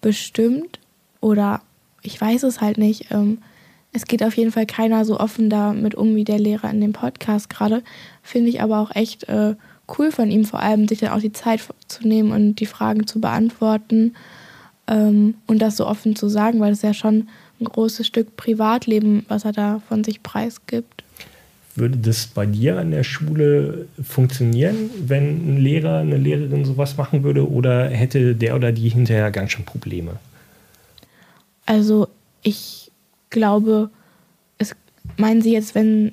bestimmt 0.00 0.78
oder 1.20 1.60
ich 2.02 2.18
weiß 2.20 2.44
es 2.44 2.60
halt 2.60 2.78
nicht. 2.78 3.10
Ähm, 3.10 3.38
es 3.92 4.06
geht 4.06 4.22
auf 4.22 4.36
jeden 4.36 4.52
Fall 4.52 4.66
keiner 4.66 5.04
so 5.04 5.20
offen 5.20 5.50
damit 5.50 5.94
um 5.94 6.16
wie 6.16 6.24
der 6.24 6.38
Lehrer 6.38 6.70
in 6.70 6.80
dem 6.80 6.92
Podcast 6.92 7.48
gerade. 7.50 7.82
Finde 8.22 8.48
ich 8.48 8.62
aber 8.62 8.80
auch 8.80 8.94
echt 8.94 9.28
äh, 9.28 9.54
cool 9.98 10.12
von 10.12 10.30
ihm, 10.30 10.44
vor 10.44 10.60
allem 10.60 10.88
sich 10.88 11.00
dann 11.00 11.10
auch 11.10 11.20
die 11.20 11.32
Zeit 11.32 11.60
zu 11.88 12.08
nehmen 12.08 12.32
und 12.32 12.56
die 12.56 12.66
Fragen 12.66 13.06
zu 13.06 13.20
beantworten 13.20 14.14
ähm, 14.86 15.34
und 15.46 15.60
das 15.60 15.76
so 15.76 15.86
offen 15.86 16.16
zu 16.16 16.28
sagen, 16.28 16.60
weil 16.60 16.72
es 16.72 16.82
ja 16.82 16.94
schon 16.94 17.28
ein 17.60 17.64
großes 17.64 18.06
Stück 18.06 18.36
Privatleben, 18.36 19.24
was 19.28 19.44
er 19.44 19.52
da 19.52 19.80
von 19.88 20.04
sich 20.04 20.22
preisgibt. 20.22 21.04
Würde 21.76 21.98
das 21.98 22.26
bei 22.26 22.46
dir 22.46 22.78
an 22.78 22.92
der 22.92 23.02
Schule 23.02 23.88
funktionieren, 24.02 24.90
wenn 25.06 25.56
ein 25.56 25.56
Lehrer, 25.56 25.98
eine 25.98 26.18
Lehrerin 26.18 26.64
sowas 26.64 26.96
machen 26.96 27.24
würde? 27.24 27.50
Oder 27.50 27.88
hätte 27.88 28.36
der 28.36 28.54
oder 28.54 28.70
die 28.70 28.88
hinterher 28.88 29.30
ganz 29.32 29.52
schön 29.52 29.64
Probleme? 29.64 30.16
Also 31.66 32.08
ich 32.42 32.92
glaube, 33.30 33.90
es 34.58 34.76
meinen 35.16 35.42
Sie 35.42 35.52
jetzt, 35.52 35.74
wenn 35.74 36.12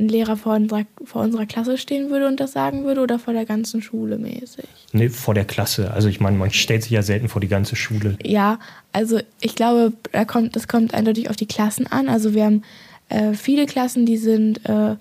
ein 0.00 0.08
Lehrer 0.08 0.36
vor 0.36 0.54
unserer, 0.54 0.84
vor 1.04 1.22
unserer 1.22 1.46
Klasse 1.46 1.78
stehen 1.78 2.10
würde 2.10 2.26
und 2.26 2.40
das 2.40 2.52
sagen 2.52 2.84
würde 2.84 3.00
oder 3.02 3.18
vor 3.18 3.34
der 3.34 3.44
ganzen 3.44 3.82
Schule 3.82 4.18
mäßig? 4.18 4.64
Nee, 4.92 5.08
vor 5.08 5.34
der 5.34 5.44
Klasse. 5.44 5.92
Also 5.92 6.08
ich 6.08 6.20
meine, 6.20 6.36
man 6.36 6.50
stellt 6.50 6.82
sich 6.82 6.92
ja 6.92 7.02
selten 7.02 7.28
vor 7.28 7.40
die 7.40 7.48
ganze 7.48 7.76
Schule. 7.76 8.16
Ja, 8.24 8.58
also 8.92 9.20
ich 9.40 9.54
glaube, 9.54 9.92
da 10.12 10.24
kommt, 10.24 10.56
das 10.56 10.66
kommt 10.66 10.94
eindeutig 10.94 11.30
auf 11.30 11.36
die 11.36 11.46
Klassen 11.46 11.86
an. 11.86 12.08
Also 12.08 12.34
wir 12.34 12.44
haben 12.44 12.62
äh, 13.08 13.34
viele 13.34 13.66
Klassen, 13.66 14.06
die 14.06 14.16
sind 14.16 14.68
äh, 14.68 14.96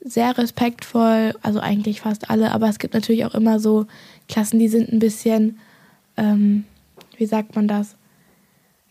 sehr 0.00 0.36
respektvoll, 0.38 1.34
also 1.42 1.60
eigentlich 1.60 2.00
fast 2.00 2.30
alle, 2.30 2.52
aber 2.52 2.68
es 2.68 2.78
gibt 2.78 2.94
natürlich 2.94 3.24
auch 3.24 3.34
immer 3.34 3.58
so 3.58 3.86
Klassen, 4.28 4.58
die 4.58 4.68
sind 4.68 4.92
ein 4.92 4.98
bisschen, 4.98 5.58
ähm, 6.16 6.64
wie 7.16 7.26
sagt 7.26 7.56
man 7.56 7.68
das, 7.68 7.96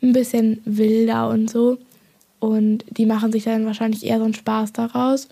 ein 0.02 0.14
bisschen 0.14 0.62
wilder 0.66 1.30
und 1.30 1.50
so. 1.50 1.78
Und 2.46 2.86
die 2.90 3.06
machen 3.06 3.32
sich 3.32 3.44
dann 3.44 3.66
wahrscheinlich 3.66 4.06
eher 4.06 4.20
so 4.20 4.26
einen 4.26 4.34
Spaß 4.34 4.74
daraus. 4.74 5.28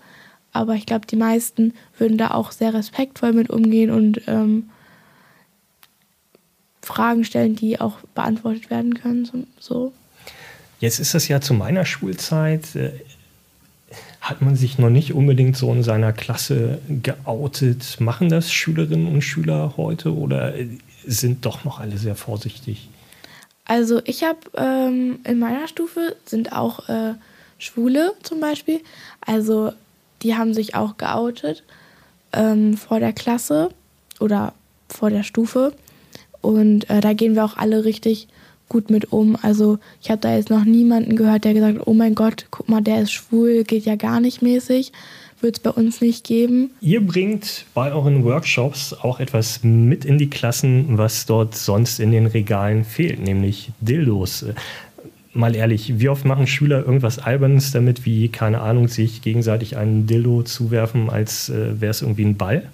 Aber 0.52 0.74
ich 0.74 0.86
glaube, 0.86 1.06
die 1.06 1.16
meisten 1.16 1.74
würden 1.98 2.18
da 2.18 2.32
auch 2.32 2.52
sehr 2.52 2.74
respektvoll 2.74 3.32
mit 3.32 3.50
umgehen 3.50 3.90
und 3.90 4.22
ähm, 4.26 4.70
Fragen 6.82 7.24
stellen, 7.24 7.56
die 7.56 7.80
auch 7.80 7.98
beantwortet 8.14 8.70
werden 8.70 8.94
können. 8.94 9.46
So. 9.58 9.92
Jetzt 10.80 11.00
ist 11.00 11.14
das 11.14 11.28
ja 11.28 11.40
zu 11.40 11.54
meiner 11.54 11.84
Schulzeit, 11.84 12.76
äh, 12.76 12.92
hat 14.20 14.42
man 14.42 14.56
sich 14.56 14.78
noch 14.78 14.90
nicht 14.90 15.12
unbedingt 15.12 15.56
so 15.56 15.72
in 15.72 15.82
seiner 15.82 16.12
Klasse 16.12 16.78
geoutet. 16.88 18.00
Machen 18.00 18.28
das 18.28 18.52
Schülerinnen 18.52 19.06
und 19.06 19.22
Schüler 19.22 19.74
heute 19.76 20.14
oder 20.14 20.54
sind 21.06 21.44
doch 21.44 21.64
noch 21.64 21.78
alle 21.78 21.98
sehr 21.98 22.14
vorsichtig? 22.14 22.88
Also 23.64 24.00
ich 24.04 24.24
habe 24.24 24.38
ähm, 24.56 25.20
in 25.24 25.38
meiner 25.38 25.68
Stufe 25.68 26.16
sind 26.26 26.52
auch 26.52 26.88
äh, 26.88 27.14
Schwule 27.58 28.12
zum 28.22 28.40
Beispiel. 28.40 28.80
Also 29.20 29.72
die 30.22 30.36
haben 30.36 30.54
sich 30.54 30.74
auch 30.74 30.96
geoutet 30.96 31.62
ähm, 32.32 32.76
vor 32.76 33.00
der 33.00 33.12
Klasse 33.12 33.70
oder 34.20 34.52
vor 34.88 35.10
der 35.10 35.22
Stufe. 35.22 35.72
Und 36.40 36.90
äh, 36.90 37.00
da 37.00 37.14
gehen 37.14 37.34
wir 37.34 37.44
auch 37.44 37.56
alle 37.56 37.84
richtig 37.84 38.28
gut 38.68 38.90
mit 38.90 39.12
um. 39.12 39.36
Also 39.40 39.78
ich 40.02 40.10
habe 40.10 40.20
da 40.20 40.34
jetzt 40.34 40.50
noch 40.50 40.64
niemanden 40.64 41.16
gehört, 41.16 41.44
der 41.44 41.54
gesagt 41.54 41.86
oh 41.86 41.94
mein 41.94 42.14
Gott, 42.14 42.46
guck 42.50 42.68
mal, 42.68 42.82
der 42.82 43.02
ist 43.02 43.12
schwul, 43.12 43.64
geht 43.64 43.86
ja 43.86 43.96
gar 43.96 44.20
nicht 44.20 44.42
mäßig. 44.42 44.92
Wird 45.44 45.58
es 45.58 45.62
bei 45.62 45.68
uns 45.68 46.00
nicht 46.00 46.24
geben. 46.24 46.70
Ihr 46.80 47.06
bringt 47.06 47.66
bei 47.74 47.92
euren 47.92 48.24
Workshops 48.24 48.94
auch 48.94 49.20
etwas 49.20 49.62
mit 49.62 50.06
in 50.06 50.16
die 50.16 50.30
Klassen, 50.30 50.96
was 50.96 51.26
dort 51.26 51.54
sonst 51.54 52.00
in 52.00 52.12
den 52.12 52.24
Regalen 52.24 52.82
fehlt, 52.82 53.20
nämlich 53.20 53.70
Dildos. 53.82 54.46
Mal 55.34 55.54
ehrlich, 55.54 56.00
wie 56.00 56.08
oft 56.08 56.24
machen 56.24 56.46
Schüler 56.46 56.78
irgendwas 56.86 57.18
Albernes 57.18 57.72
damit, 57.72 58.06
wie, 58.06 58.30
keine 58.30 58.62
Ahnung, 58.62 58.88
sich 58.88 59.20
gegenseitig 59.20 59.76
einen 59.76 60.06
Dildo 60.06 60.44
zuwerfen, 60.44 61.10
als 61.10 61.50
äh, 61.50 61.78
wäre 61.78 61.90
es 61.90 62.00
irgendwie 62.00 62.24
ein 62.24 62.38
Ball? 62.38 62.70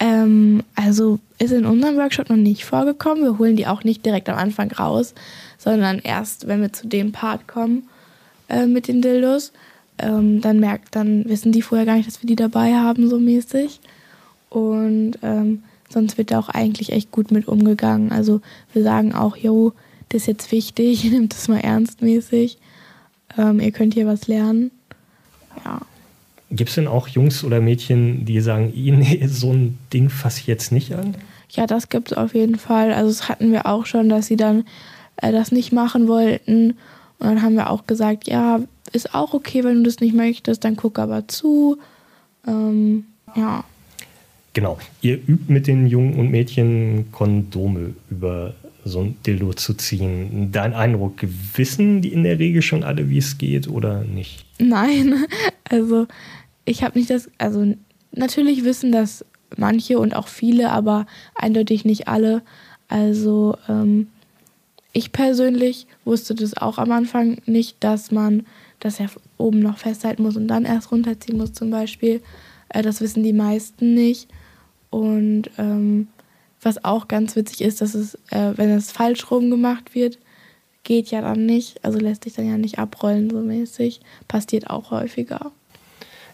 Ähm, 0.00 0.64
also 0.74 1.20
ist 1.38 1.52
in 1.52 1.64
unserem 1.64 1.96
Workshop 1.96 2.28
noch 2.28 2.36
nicht 2.36 2.64
vorgekommen. 2.64 3.22
Wir 3.22 3.38
holen 3.38 3.54
die 3.54 3.68
auch 3.68 3.84
nicht 3.84 4.04
direkt 4.04 4.28
am 4.28 4.36
Anfang 4.36 4.72
raus, 4.72 5.14
sondern 5.58 6.00
erst, 6.00 6.48
wenn 6.48 6.60
wir 6.60 6.72
zu 6.72 6.88
dem 6.88 7.12
Part 7.12 7.46
kommen 7.46 7.84
äh, 8.48 8.66
mit 8.66 8.88
den 8.88 9.00
Dildos. 9.00 9.52
Ähm, 9.98 10.40
dann 10.40 10.60
merkt, 10.60 10.94
dann 10.94 11.24
wissen 11.26 11.52
die 11.52 11.62
vorher 11.62 11.86
gar 11.86 11.96
nicht, 11.96 12.06
dass 12.06 12.22
wir 12.22 12.26
die 12.26 12.36
dabei 12.36 12.74
haben, 12.74 13.08
so 13.08 13.18
mäßig. 13.18 13.80
Und 14.50 15.18
ähm, 15.22 15.62
sonst 15.88 16.18
wird 16.18 16.30
da 16.30 16.38
auch 16.38 16.48
eigentlich 16.48 16.92
echt 16.92 17.10
gut 17.10 17.30
mit 17.30 17.48
umgegangen. 17.48 18.12
Also 18.12 18.40
wir 18.72 18.82
sagen 18.82 19.14
auch, 19.14 19.36
jo, 19.36 19.72
das 20.08 20.22
ist 20.22 20.26
jetzt 20.26 20.52
wichtig, 20.52 21.04
nehmt 21.10 21.34
das 21.34 21.48
mal 21.48 21.60
ernstmäßig. 21.60 22.58
Ähm, 23.36 23.60
ihr 23.60 23.72
könnt 23.72 23.94
hier 23.94 24.06
was 24.06 24.26
lernen. 24.26 24.70
Ja. 25.64 25.80
Gibt 26.50 26.70
es 26.70 26.76
denn 26.76 26.88
auch 26.88 27.08
Jungs 27.08 27.44
oder 27.44 27.60
Mädchen, 27.60 28.24
die 28.24 28.40
sagen, 28.40 28.72
nee, 28.74 29.26
so 29.26 29.52
ein 29.52 29.78
Ding 29.92 30.08
fasse 30.08 30.40
ich 30.40 30.46
jetzt 30.46 30.72
nicht 30.72 30.94
an? 30.94 31.14
Ja, 31.50 31.66
das 31.66 31.88
gibt 31.88 32.12
es 32.12 32.16
auf 32.16 32.34
jeden 32.34 32.56
Fall. 32.56 32.92
Also 32.92 33.10
das 33.10 33.28
hatten 33.28 33.52
wir 33.52 33.66
auch 33.66 33.84
schon, 33.84 34.08
dass 34.08 34.26
sie 34.26 34.36
dann 34.36 34.64
äh, 35.16 35.32
das 35.32 35.52
nicht 35.52 35.72
machen 35.72 36.08
wollten. 36.08 36.70
Und 37.18 37.26
dann 37.26 37.42
haben 37.42 37.54
wir 37.54 37.68
auch 37.68 37.86
gesagt, 37.86 38.28
ja, 38.28 38.60
ist 38.92 39.14
auch 39.14 39.34
okay, 39.34 39.64
wenn 39.64 39.76
du 39.76 39.82
das 39.84 40.00
nicht 40.00 40.14
möchtest, 40.14 40.64
dann 40.64 40.76
guck 40.76 40.98
aber 40.98 41.28
zu. 41.28 41.78
Ähm, 42.46 43.04
ja. 43.34 43.64
Genau. 44.54 44.78
Ihr 45.02 45.14
übt 45.14 45.52
mit 45.52 45.66
den 45.66 45.86
Jungen 45.86 46.18
und 46.18 46.30
Mädchen 46.30 47.12
Kondome 47.12 47.94
über 48.10 48.54
so 48.84 49.00
ein 49.00 49.16
Dildo 49.26 49.52
zu 49.52 49.74
ziehen. 49.74 50.50
Dein 50.50 50.72
Eindruck, 50.74 51.14
wissen 51.54 52.00
die 52.00 52.12
in 52.12 52.24
der 52.24 52.38
Regel 52.38 52.62
schon 52.62 52.82
alle, 52.82 53.08
wie 53.10 53.18
es 53.18 53.38
geht 53.38 53.68
oder 53.68 54.02
nicht? 54.04 54.44
Nein, 54.58 55.26
also 55.68 56.06
ich 56.64 56.82
habe 56.82 56.98
nicht 56.98 57.10
das, 57.10 57.30
also 57.38 57.74
natürlich 58.12 58.64
wissen 58.64 58.92
das 58.92 59.24
manche 59.56 59.98
und 59.98 60.14
auch 60.14 60.28
viele, 60.28 60.70
aber 60.70 61.06
eindeutig 61.34 61.84
nicht 61.84 62.08
alle. 62.08 62.42
Also 62.88 63.56
ähm, 63.68 64.08
ich 64.92 65.12
persönlich 65.12 65.86
wusste 66.04 66.34
das 66.34 66.56
auch 66.56 66.78
am 66.78 66.92
Anfang 66.92 67.38
nicht, 67.46 67.76
dass 67.80 68.10
man 68.10 68.46
das 68.80 68.98
ja 68.98 69.06
oben 69.36 69.60
noch 69.60 69.78
festhalten 69.78 70.22
muss 70.22 70.36
und 70.36 70.48
dann 70.48 70.64
erst 70.64 70.92
runterziehen 70.92 71.38
muss 71.38 71.52
zum 71.52 71.70
Beispiel. 71.70 72.22
Äh, 72.68 72.82
das 72.82 73.00
wissen 73.00 73.22
die 73.22 73.32
meisten 73.32 73.94
nicht. 73.94 74.28
Und 74.90 75.50
ähm, 75.58 76.08
was 76.62 76.84
auch 76.84 77.08
ganz 77.08 77.36
witzig 77.36 77.60
ist, 77.60 77.80
dass 77.80 77.94
es, 77.94 78.14
äh, 78.30 78.52
wenn 78.56 78.70
es 78.70 78.90
falsch 78.90 79.30
rum 79.30 79.50
gemacht 79.50 79.94
wird, 79.94 80.18
geht 80.84 81.10
ja 81.10 81.20
dann 81.20 81.46
nicht. 81.46 81.84
Also 81.84 81.98
lässt 81.98 82.24
sich 82.24 82.34
dann 82.34 82.48
ja 82.48 82.56
nicht 82.56 82.78
abrollen 82.78 83.30
so 83.30 83.40
mäßig. 83.40 84.00
Passiert 84.26 84.70
auch 84.70 84.90
häufiger. 84.90 85.52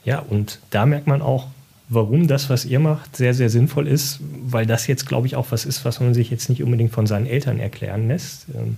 Ja, 0.05 0.21
und 0.21 0.61
da 0.71 0.87
merkt 0.87 1.07
man 1.07 1.23
auch, 1.23 1.49
warum 1.89 2.29
das, 2.29 2.51
was 2.51 2.65
ihr 2.65 2.81
macht, 2.81 3.17
sehr, 3.17 3.35
sehr 3.35 3.51
sinnvoll 3.51 3.89
ist, 3.89 4.21
weil 4.47 4.67
das 4.67 4.87
jetzt, 4.87 5.07
glaube 5.07 5.27
ich, 5.27 5.37
auch 5.37 5.47
was 5.51 5.65
ist, 5.65 5.85
was 5.85 6.01
man 6.01 6.15
sich 6.15 6.31
jetzt 6.31 6.49
nicht 6.49 6.63
unbedingt 6.63 6.93
von 6.93 7.07
seinen 7.07 7.27
Eltern 7.27 7.59
erklären 7.59 8.09
lässt. 8.09 8.47
Ähm, 8.55 8.77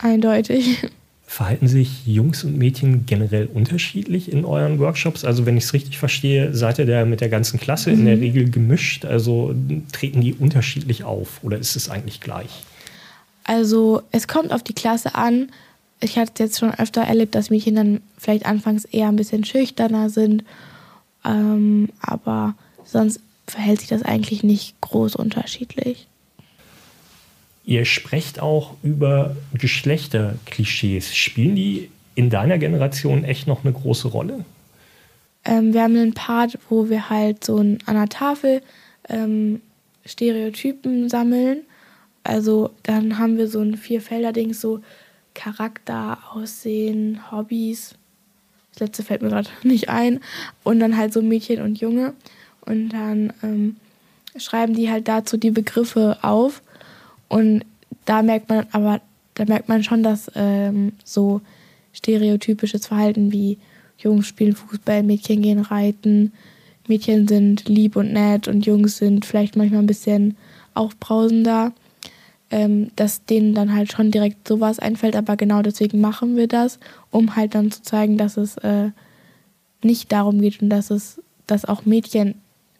Eindeutig. 0.00 0.78
Verhalten 1.34 1.66
sich 1.66 2.06
Jungs 2.06 2.44
und 2.44 2.56
Mädchen 2.56 3.06
generell 3.06 3.46
unterschiedlich 3.52 4.32
in 4.32 4.44
euren 4.44 4.78
Workshops? 4.78 5.24
Also 5.24 5.46
wenn 5.46 5.56
ich 5.56 5.64
es 5.64 5.72
richtig 5.72 5.98
verstehe, 5.98 6.54
seid 6.54 6.78
ihr 6.78 6.86
da 6.86 7.04
mit 7.04 7.20
der 7.20 7.28
ganzen 7.28 7.58
Klasse 7.58 7.90
mhm. 7.90 7.98
in 7.98 8.04
der 8.06 8.16
mhm. 8.16 8.22
Regel 8.22 8.50
gemischt? 8.50 9.04
Also 9.04 9.54
treten 9.92 10.20
die 10.20 10.34
unterschiedlich 10.34 11.04
auf 11.04 11.42
oder 11.42 11.58
ist 11.58 11.76
es 11.76 11.88
eigentlich 11.88 12.20
gleich? 12.20 12.62
Also 13.42 14.02
es 14.12 14.28
kommt 14.28 14.52
auf 14.52 14.62
die 14.62 14.74
Klasse 14.74 15.14
an 15.14 15.48
ich 16.04 16.18
hatte 16.18 16.42
jetzt 16.42 16.58
schon 16.58 16.74
öfter 16.74 17.02
erlebt, 17.02 17.34
dass 17.34 17.50
Mädchen 17.50 17.76
dann 17.76 18.00
vielleicht 18.18 18.46
anfangs 18.46 18.84
eher 18.84 19.08
ein 19.08 19.16
bisschen 19.16 19.44
schüchterner 19.44 20.10
sind. 20.10 20.44
Ähm, 21.24 21.88
aber 22.00 22.54
sonst 22.84 23.20
verhält 23.46 23.80
sich 23.80 23.88
das 23.88 24.02
eigentlich 24.02 24.42
nicht 24.42 24.80
groß 24.80 25.16
unterschiedlich. 25.16 26.06
Ihr 27.64 27.84
sprecht 27.84 28.40
auch 28.40 28.74
über 28.82 29.36
Geschlechterklischees. 29.54 31.14
Spielen 31.14 31.56
die 31.56 31.90
in 32.14 32.30
deiner 32.30 32.58
Generation 32.58 33.24
echt 33.24 33.46
noch 33.46 33.64
eine 33.64 33.72
große 33.72 34.08
Rolle? 34.08 34.44
Ähm, 35.44 35.72
wir 35.72 35.82
haben 35.82 35.96
einen 35.96 36.14
Part, 36.14 36.58
wo 36.68 36.88
wir 36.88 37.10
halt 37.10 37.44
so 37.44 37.58
an 37.58 37.78
einer 37.86 38.08
Tafel 38.08 38.62
ähm, 39.08 39.60
Stereotypen 40.04 41.08
sammeln. 41.08 41.62
Also 42.22 42.70
dann 42.82 43.18
haben 43.18 43.36
wir 43.36 43.48
so 43.48 43.60
ein 43.60 43.76
Vierfelder-Ding, 43.76 44.54
so 44.54 44.80
Charakter, 45.34 46.18
Aussehen, 46.32 47.30
Hobbys. 47.30 47.94
Das 48.72 48.80
letzte 48.80 49.02
fällt 49.02 49.22
mir 49.22 49.28
gerade 49.28 49.50
nicht 49.62 49.88
ein. 49.88 50.20
Und 50.62 50.80
dann 50.80 50.96
halt 50.96 51.12
so 51.12 51.22
Mädchen 51.22 51.62
und 51.62 51.80
Junge. 51.80 52.14
Und 52.62 52.90
dann 52.90 53.32
ähm, 53.42 53.76
schreiben 54.36 54.74
die 54.74 54.90
halt 54.90 55.08
dazu 55.08 55.36
die 55.36 55.50
Begriffe 55.50 56.18
auf. 56.22 56.62
Und 57.34 57.64
da 58.04 58.22
merkt 58.22 58.48
man 58.48 58.64
aber, 58.70 59.00
da 59.34 59.44
merkt 59.44 59.68
man 59.68 59.82
schon, 59.82 60.04
dass 60.04 60.30
ähm, 60.36 60.92
so 61.02 61.40
stereotypisches 61.92 62.86
Verhalten 62.86 63.32
wie 63.32 63.58
Jungs 63.98 64.28
spielen 64.28 64.54
Fußball, 64.54 65.02
Mädchen 65.02 65.42
gehen 65.42 65.58
reiten, 65.58 66.32
Mädchen 66.86 67.26
sind 67.26 67.68
lieb 67.68 67.96
und 67.96 68.12
nett 68.12 68.46
und 68.46 68.66
Jungs 68.66 68.98
sind 68.98 69.24
vielleicht 69.24 69.56
manchmal 69.56 69.80
ein 69.80 69.88
bisschen 69.88 70.36
aufbrausender, 70.74 71.72
ähm, 72.52 72.92
dass 72.94 73.24
denen 73.24 73.52
dann 73.52 73.74
halt 73.74 73.90
schon 73.90 74.12
direkt 74.12 74.46
sowas 74.46 74.78
einfällt, 74.78 75.16
aber 75.16 75.36
genau 75.36 75.60
deswegen 75.60 76.00
machen 76.00 76.36
wir 76.36 76.46
das, 76.46 76.78
um 77.10 77.34
halt 77.34 77.56
dann 77.56 77.72
zu 77.72 77.82
zeigen, 77.82 78.16
dass 78.16 78.36
es 78.36 78.58
äh, 78.58 78.90
nicht 79.82 80.12
darum 80.12 80.40
geht 80.40 80.62
und 80.62 80.70
dass 80.70 80.92
es, 80.92 81.20
dass 81.48 81.64
auch 81.64 81.84
Mädchen 81.84 82.36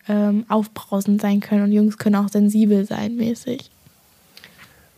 ähm, 0.06 0.44
aufbrausend 0.48 1.20
sein 1.20 1.40
können 1.40 1.64
und 1.64 1.72
Jungs 1.72 1.98
können 1.98 2.14
auch 2.14 2.28
sensibel 2.28 2.84
sein 2.84 3.16
mäßig. 3.16 3.73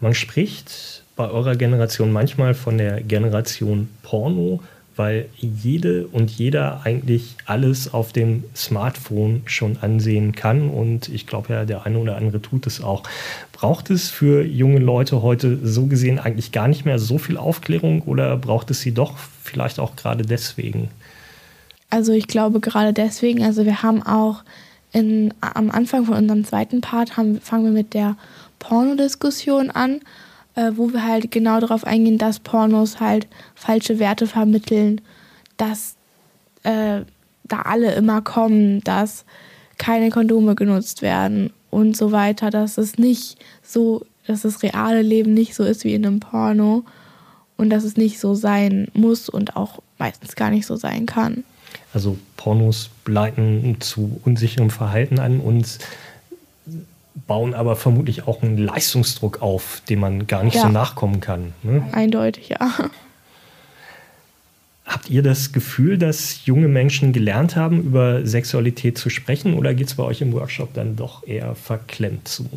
Man 0.01 0.15
spricht 0.15 1.03
bei 1.17 1.29
eurer 1.29 1.57
Generation 1.57 2.13
manchmal 2.13 2.55
von 2.55 2.77
der 2.79 3.01
Generation 3.01 3.89
Porno, 4.03 4.61
weil 4.97 5.29
jede 5.37 6.07
und 6.07 6.31
jeder 6.31 6.81
eigentlich 6.85 7.37
alles 7.45 7.93
auf 7.93 8.13
dem 8.13 8.45
Smartphone 8.55 9.43
schon 9.45 9.77
ansehen 9.79 10.35
kann 10.35 10.71
und 10.71 11.09
ich 11.09 11.27
glaube 11.27 11.53
ja, 11.53 11.65
der 11.65 11.85
eine 11.85 11.99
oder 11.99 12.17
andere 12.17 12.41
tut 12.41 12.67
es 12.67 12.83
auch. 12.83 13.03
Braucht 13.53 13.91
es 13.91 14.09
für 14.09 14.43
junge 14.43 14.79
Leute 14.79 15.23
heute 15.23 15.59
so 15.63 15.87
gesehen 15.87 16.19
eigentlich 16.19 16.51
gar 16.51 16.69
nicht 16.69 16.87
mehr 16.87 16.99
so 16.99 17.19
viel 17.19 17.37
Aufklärung 17.37 18.03
oder 18.03 18.37
braucht 18.37 18.71
es 18.71 18.81
sie 18.81 18.93
doch 18.93 19.17
vielleicht 19.43 19.79
auch 19.79 19.97
gerade 19.97 20.25
deswegen? 20.25 20.89
Also 21.91 22.13
ich 22.13 22.27
glaube 22.27 22.61
gerade 22.61 22.93
deswegen, 22.93 23.45
also 23.45 23.65
wir 23.65 23.83
haben 23.83 24.03
auch 24.03 24.43
in, 24.93 25.35
am 25.41 25.71
Anfang 25.71 26.07
von 26.07 26.17
unserem 26.17 26.45
zweiten 26.45 26.81
Part 26.81 27.19
haben, 27.19 27.41
fangen 27.41 27.65
wir 27.65 27.73
mit 27.73 27.93
der 27.93 28.17
Pornodiskussion 28.59 29.71
an, 29.71 30.01
äh, 30.55 30.73
wo 30.75 30.93
wir 30.93 31.05
halt 31.05 31.31
genau 31.31 31.61
darauf 31.61 31.85
eingehen, 31.85 32.19
dass 32.19 32.41
Pornos 32.41 33.01
halt 33.01 33.27
falsche 33.55 33.99
Werte 33.99 34.27
vermitteln, 34.27 35.01
dass 35.57 35.97
äh, 36.63 37.03
da 37.45 37.63
alle 37.63 37.95
immer 37.95 38.23
kommen, 38.23 38.81
dass 38.81 39.25
keine 39.79 40.11
Kondome 40.11 40.55
genutzt 40.55 41.03
werden 41.03 41.53
und 41.71 41.97
so 41.97 42.13
weiter, 42.13 42.51
dass 42.51 42.79
es 42.79 42.99
nicht 42.99 43.39
so, 43.63 44.05
dass 44.27 44.43
das 44.43 44.63
reale 44.63 45.03
Leben 45.03 45.35
nicht 45.35 45.55
so 45.55 45.65
ist 45.65 45.85
wie 45.85 45.95
in 45.95 46.07
einem 46.07 46.21
Porno 46.21 46.85
und 47.57 47.71
dass 47.71 47.85
es 47.85 47.97
nicht 47.97 48.19
so 48.19 48.35
sein 48.35 48.89
muss 48.95 49.29
und 49.29 49.57
auch 49.57 49.81
meistens 49.99 50.37
gar 50.37 50.51
nicht 50.51 50.67
so 50.67 50.77
sein 50.77 51.07
kann. 51.07 51.45
Also 51.93 52.17
Pornos 52.37 52.91
leiten 53.07 53.77
zu 53.81 54.21
unsicherem 54.25 54.71
Verhalten 54.71 55.19
an 55.19 55.41
und 55.41 55.79
bauen 57.27 57.55
aber 57.55 57.77
vermutlich 57.77 58.27
auch 58.27 58.43
einen 58.43 58.59
Leistungsdruck 58.59 59.43
auf, 59.43 59.83
dem 59.89 60.01
man 60.01 60.27
gar 60.27 60.45
nicht 60.45 60.57
ja. 60.57 60.63
so 60.63 60.69
nachkommen 60.69 61.21
kann. 61.21 61.55
Ne? 61.63 61.83
Eindeutig, 61.93 62.51
ja. 62.51 62.73
Habt 64.85 65.11
ihr 65.11 65.23
das 65.23 65.53
Gefühl, 65.53 65.99
dass 65.99 66.47
junge 66.47 66.69
Menschen 66.69 67.13
gelernt 67.13 67.57
haben, 67.57 67.81
über 67.81 68.25
Sexualität 68.25 68.99
zu 68.99 69.11
sprechen 69.11 69.55
oder 69.55 69.75
geht 69.75 69.89
es 69.89 69.95
bei 69.95 70.05
euch 70.05 70.21
im 70.21 70.33
Workshop 70.33 70.75
dann 70.75 70.95
doch 70.95 71.27
eher 71.27 71.57
verklemmt 71.57 72.29
zu? 72.29 72.49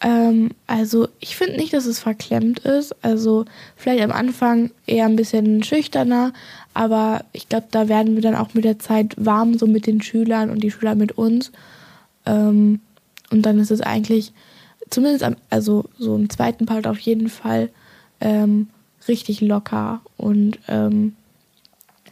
Ähm, 0.00 0.50
also 0.68 1.08
ich 1.18 1.36
finde 1.36 1.56
nicht, 1.56 1.72
dass 1.72 1.86
es 1.86 1.98
verklemmt 1.98 2.60
ist. 2.60 2.94
Also 3.04 3.46
vielleicht 3.76 4.04
am 4.04 4.12
Anfang 4.12 4.70
eher 4.86 5.06
ein 5.06 5.16
bisschen 5.16 5.64
schüchterner, 5.64 6.32
aber 6.72 7.24
ich 7.32 7.48
glaube, 7.48 7.66
da 7.70 7.88
werden 7.88 8.14
wir 8.14 8.22
dann 8.22 8.36
auch 8.36 8.54
mit 8.54 8.64
der 8.64 8.78
Zeit 8.78 9.14
warm, 9.16 9.58
so 9.58 9.66
mit 9.66 9.86
den 9.86 10.02
Schülern 10.02 10.50
und 10.50 10.62
die 10.62 10.70
Schüler 10.70 10.94
mit 10.94 11.12
uns. 11.12 11.50
Ähm, 12.26 12.80
und 13.32 13.42
dann 13.42 13.58
ist 13.58 13.70
es 13.70 13.80
eigentlich, 13.80 14.32
zumindest 14.90 15.24
am, 15.24 15.36
also 15.50 15.86
so 15.98 16.14
im 16.14 16.30
zweiten 16.30 16.66
Part 16.66 16.86
auf 16.86 16.98
jeden 16.98 17.28
Fall, 17.28 17.70
ähm, 18.20 18.68
richtig 19.08 19.40
locker 19.40 20.00
und 20.16 20.58
ähm, 20.68 21.14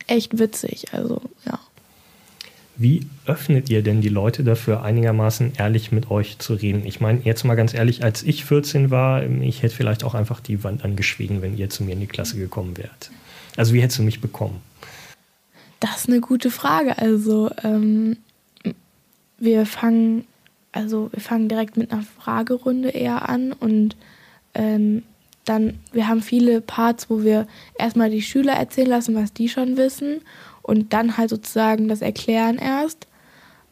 echt 0.06 0.38
witzig. 0.38 0.92
Also 0.92 1.20
ja. 1.46 1.58
Wie 2.76 3.06
öffnet 3.26 3.68
ihr 3.68 3.82
denn 3.82 4.00
die 4.00 4.08
Leute 4.08 4.42
dafür, 4.42 4.82
einigermaßen 4.82 5.52
ehrlich 5.58 5.92
mit 5.92 6.10
euch 6.10 6.38
zu 6.38 6.54
reden? 6.54 6.86
Ich 6.86 7.00
meine, 7.00 7.20
jetzt 7.22 7.44
mal 7.44 7.54
ganz 7.54 7.74
ehrlich, 7.74 8.02
als 8.02 8.22
ich 8.22 8.44
14 8.46 8.90
war, 8.90 9.22
ich 9.22 9.62
hätte 9.62 9.74
vielleicht 9.74 10.02
auch 10.02 10.14
einfach 10.14 10.40
die 10.40 10.64
Wand 10.64 10.82
angeschwiegen, 10.84 11.42
wenn 11.42 11.58
ihr 11.58 11.68
zu 11.68 11.84
mir 11.84 11.92
in 11.92 12.00
die 12.00 12.06
Klasse 12.06 12.38
gekommen 12.38 12.78
wärt. 12.78 13.10
Also 13.56 13.74
wie 13.74 13.82
hättest 13.82 13.98
du 13.98 14.02
mich 14.02 14.22
bekommen? 14.22 14.62
Das 15.78 15.98
ist 15.98 16.08
eine 16.08 16.20
gute 16.20 16.50
Frage. 16.50 16.96
Also 16.96 17.50
ähm, 17.62 18.16
wir 19.38 19.66
fangen 19.66 20.24
also 20.72 21.10
wir 21.12 21.20
fangen 21.20 21.48
direkt 21.48 21.76
mit 21.76 21.92
einer 21.92 22.02
Fragerunde 22.02 22.90
eher 22.90 23.28
an 23.28 23.52
und 23.52 23.96
ähm, 24.54 25.02
dann, 25.44 25.78
wir 25.92 26.06
haben 26.06 26.22
viele 26.22 26.60
Parts, 26.60 27.10
wo 27.10 27.22
wir 27.22 27.46
erstmal 27.78 28.10
die 28.10 28.22
Schüler 28.22 28.52
erzählen 28.52 28.88
lassen, 28.88 29.14
was 29.14 29.32
die 29.32 29.48
schon 29.48 29.76
wissen 29.76 30.20
und 30.62 30.92
dann 30.92 31.16
halt 31.16 31.30
sozusagen 31.30 31.88
das 31.88 32.02
erklären 32.02 32.58
erst. 32.58 33.06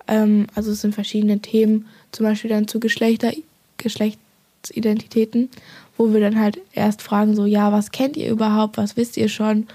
Ähm, 0.06 0.46
also 0.54 0.72
es 0.72 0.80
sind 0.80 0.94
verschiedene 0.94 1.40
Themen, 1.40 1.86
zum 2.10 2.26
Beispiel 2.26 2.50
dann 2.50 2.66
zu 2.66 2.80
Geschlechter, 2.80 3.32
Geschlechtsidentitäten, 3.76 5.50
wo 5.96 6.12
wir 6.12 6.20
dann 6.20 6.40
halt 6.40 6.60
erst 6.72 7.02
fragen, 7.02 7.36
so, 7.36 7.44
ja, 7.44 7.70
was 7.70 7.92
kennt 7.92 8.16
ihr 8.16 8.30
überhaupt, 8.30 8.76
was 8.76 8.96
wisst 8.96 9.16
ihr 9.16 9.28
schon? 9.28 9.66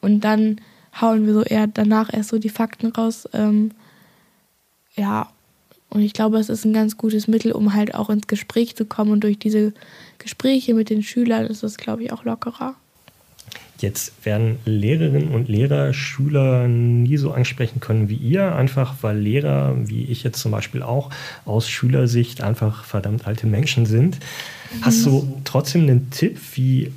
Und 0.00 0.22
dann 0.22 0.60
hauen 1.00 1.26
wir 1.26 1.34
so 1.34 1.42
eher 1.42 1.66
danach 1.66 2.12
erst 2.12 2.30
so 2.30 2.38
die 2.38 2.48
Fakten 2.48 2.88
raus. 2.88 3.28
Ähm, 3.32 3.72
ja, 4.96 5.30
und 5.92 6.00
ich 6.00 6.14
glaube, 6.14 6.38
es 6.38 6.48
ist 6.48 6.64
ein 6.64 6.72
ganz 6.72 6.96
gutes 6.96 7.28
Mittel, 7.28 7.52
um 7.52 7.74
halt 7.74 7.94
auch 7.94 8.08
ins 8.08 8.26
Gespräch 8.26 8.76
zu 8.76 8.86
kommen. 8.86 9.12
Und 9.12 9.24
durch 9.24 9.38
diese 9.38 9.74
Gespräche 10.18 10.72
mit 10.72 10.88
den 10.88 11.02
Schülern 11.02 11.46
ist 11.46 11.62
es, 11.62 11.76
glaube 11.76 12.04
ich, 12.04 12.12
auch 12.12 12.24
lockerer. 12.24 12.74
Jetzt 13.78 14.24
werden 14.24 14.56
Lehrerinnen 14.64 15.32
und 15.32 15.48
Lehrer 15.48 15.92
Schüler 15.92 16.66
nie 16.66 17.18
so 17.18 17.32
ansprechen 17.32 17.80
können 17.80 18.08
wie 18.08 18.14
ihr, 18.14 18.54
einfach 18.54 18.94
weil 19.02 19.18
Lehrer, 19.18 19.76
wie 19.86 20.04
ich 20.04 20.22
jetzt 20.22 20.40
zum 20.40 20.52
Beispiel 20.52 20.82
auch, 20.82 21.10
aus 21.44 21.68
Schülersicht 21.68 22.40
einfach 22.40 22.84
verdammt 22.84 23.26
alte 23.26 23.46
Menschen 23.46 23.84
sind. 23.84 24.18
Hast 24.80 25.04
du 25.04 25.40
trotzdem 25.44 25.82
einen 25.82 26.10
Tipp, 26.10 26.38
wie 26.54 26.92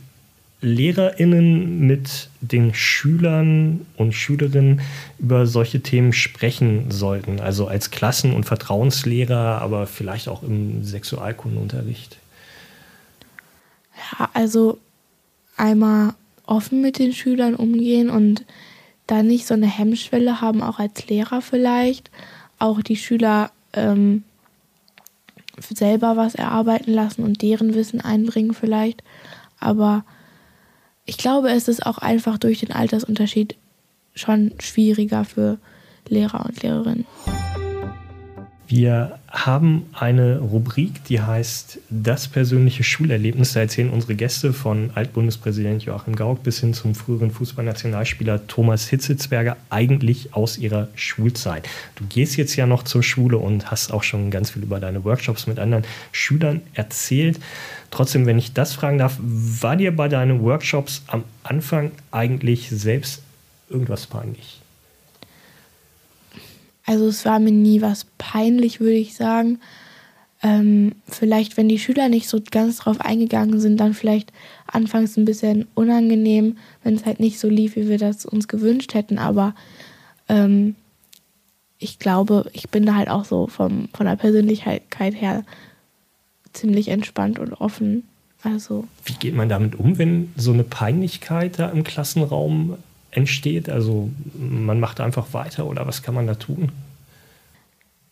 LehrerInnen 0.61 1.81
mit 1.85 2.29
den 2.41 2.73
Schülern 2.73 3.85
und 3.97 4.13
Schülerinnen 4.13 4.81
über 5.19 5.45
solche 5.45 5.81
Themen 5.81 6.13
sprechen 6.13 6.91
sollten. 6.91 7.39
Also 7.39 7.67
als 7.67 7.91
Klassen- 7.91 8.33
und 8.33 8.45
Vertrauenslehrer, 8.45 9.61
aber 9.61 9.85
vielleicht 9.85 10.27
auch 10.27 10.43
im 10.43 10.83
Sexualkundenunterricht. 10.83 12.17
Ja, 14.17 14.29
also 14.33 14.79
einmal 15.57 16.13
offen 16.45 16.81
mit 16.81 16.99
den 16.99 17.13
Schülern 17.13 17.55
umgehen 17.55 18.09
und 18.09 18.45
da 19.07 19.23
nicht 19.23 19.45
so 19.45 19.53
eine 19.53 19.67
Hemmschwelle 19.67 20.41
haben, 20.41 20.61
auch 20.63 20.79
als 20.79 21.07
Lehrer 21.07 21.41
vielleicht. 21.41 22.09
Auch 22.57 22.81
die 22.81 22.95
Schüler 22.95 23.51
ähm, 23.73 24.23
selber 25.69 26.17
was 26.17 26.35
erarbeiten 26.35 26.91
lassen 26.91 27.23
und 27.23 27.41
deren 27.41 27.75
Wissen 27.75 28.01
einbringen 28.01 28.53
vielleicht. 28.53 29.03
Aber 29.59 30.03
ich 31.05 31.17
glaube, 31.17 31.49
es 31.49 31.67
ist 31.67 31.85
auch 31.85 31.99
einfach 31.99 32.37
durch 32.37 32.59
den 32.59 32.71
Altersunterschied 32.71 33.55
schon 34.15 34.53
schwieriger 34.59 35.23
für 35.25 35.59
Lehrer 36.07 36.45
und 36.45 36.61
Lehrerinnen. 36.63 37.05
Wir 38.67 39.19
haben 39.28 39.86
eine 39.93 40.39
Rubrik, 40.39 41.04
die 41.04 41.21
heißt 41.21 41.78
Das 41.91 42.28
persönliche 42.28 42.84
Schulerlebnis. 42.84 43.54
Da 43.54 43.60
erzählen 43.60 43.91
unsere 43.91 44.15
Gäste 44.15 44.54
von 44.54 44.89
Altbundespräsident 44.95 45.84
Joachim 45.84 46.15
Gauck 46.15 46.41
bis 46.41 46.62
hin 46.62 46.73
zum 46.73 46.95
früheren 46.95 47.30
Fußballnationalspieler 47.30 48.47
Thomas 48.47 48.88
Hitzelsberger 48.88 49.56
eigentlich 49.69 50.34
aus 50.34 50.58
ihrer 50.58 50.88
Schulzeit. 50.95 51.69
Du 51.95 52.06
gehst 52.08 52.38
jetzt 52.38 52.56
ja 52.56 52.65
noch 52.65 52.82
zur 52.82 53.04
Schule 53.04 53.38
und 53.38 53.69
hast 53.69 53.93
auch 53.93 54.01
schon 54.01 54.32
ganz 54.32 54.49
viel 54.49 54.63
über 54.63 54.80
deine 54.80 55.04
Workshops 55.04 55.45
mit 55.45 55.60
anderen 55.60 55.84
Schülern 56.12 56.62
erzählt. 56.73 57.39
Trotzdem, 57.91 58.25
wenn 58.25 58.39
ich 58.39 58.54
das 58.54 58.73
fragen 58.73 58.97
darf, 58.97 59.19
war 59.21 59.75
dir 59.75 59.95
bei 59.95 60.08
deinen 60.08 60.41
Workshops 60.41 61.04
am 61.06 61.23
Anfang 61.43 61.91
eigentlich 62.10 62.69
selbst 62.71 63.21
irgendwas 63.69 64.08
peinlich? 64.08 64.64
Also 66.85 67.07
es 67.07 67.25
war 67.25 67.39
mir 67.39 67.51
nie 67.51 67.81
was 67.81 68.05
peinlich, 68.17 68.79
würde 68.79 68.97
ich 68.97 69.15
sagen. 69.15 69.59
ähm, 70.45 70.91
vielleicht, 71.07 71.57
wenn 71.57 71.69
die 71.69 71.79
Schüler 71.79 72.07
nicht 72.07 72.29
so 72.29 72.39
ganz 72.51 72.77
drauf 72.77 73.01
eingegangen 73.01 73.59
sind, 73.59 73.79
dann 73.79 73.95
vielleicht 73.95 74.31
anfangs 74.67 75.17
ein 75.17 75.25
bisschen 75.25 75.67
unangenehm, 75.73 76.57
wenn 76.83 76.93
es 76.93 77.05
halt 77.05 77.19
nicht 77.19 77.39
so 77.39 77.49
lief, 77.49 77.75
wie 77.75 77.89
wir 77.89 77.97
das 77.97 78.25
uns 78.25 78.47
gewünscht 78.47 78.93
hätten. 78.93 79.17
Aber 79.17 79.55
ähm, 80.29 80.75
ich 81.79 81.97
glaube, 81.97 82.49
ich 82.53 82.69
bin 82.69 82.85
da 82.85 82.93
halt 82.93 83.09
auch 83.09 83.25
so 83.25 83.47
vom, 83.47 83.89
von 83.93 84.05
der 84.05 84.17
Persönlichkeit 84.17 84.83
her 85.15 85.43
ziemlich 86.53 86.89
entspannt 86.89 87.39
und 87.39 87.53
offen. 87.53 88.03
Also. 88.43 88.85
Wie 89.03 89.13
geht 89.13 89.33
man 89.33 89.49
damit 89.49 89.75
um, 89.75 89.97
wenn 89.97 90.31
so 90.35 90.53
eine 90.53 90.63
Peinlichkeit 90.63 91.57
da 91.57 91.69
im 91.69 91.83
Klassenraum 91.83 92.77
entsteht? 93.15 93.69
Also 93.69 94.10
man 94.38 94.80
macht 94.80 94.99
einfach 95.01 95.34
weiter 95.34 95.65
oder 95.65 95.88
was 95.88 96.04
kann 96.04 96.15
man 96.15 96.28
da 96.28 96.36
tun? 96.36 96.71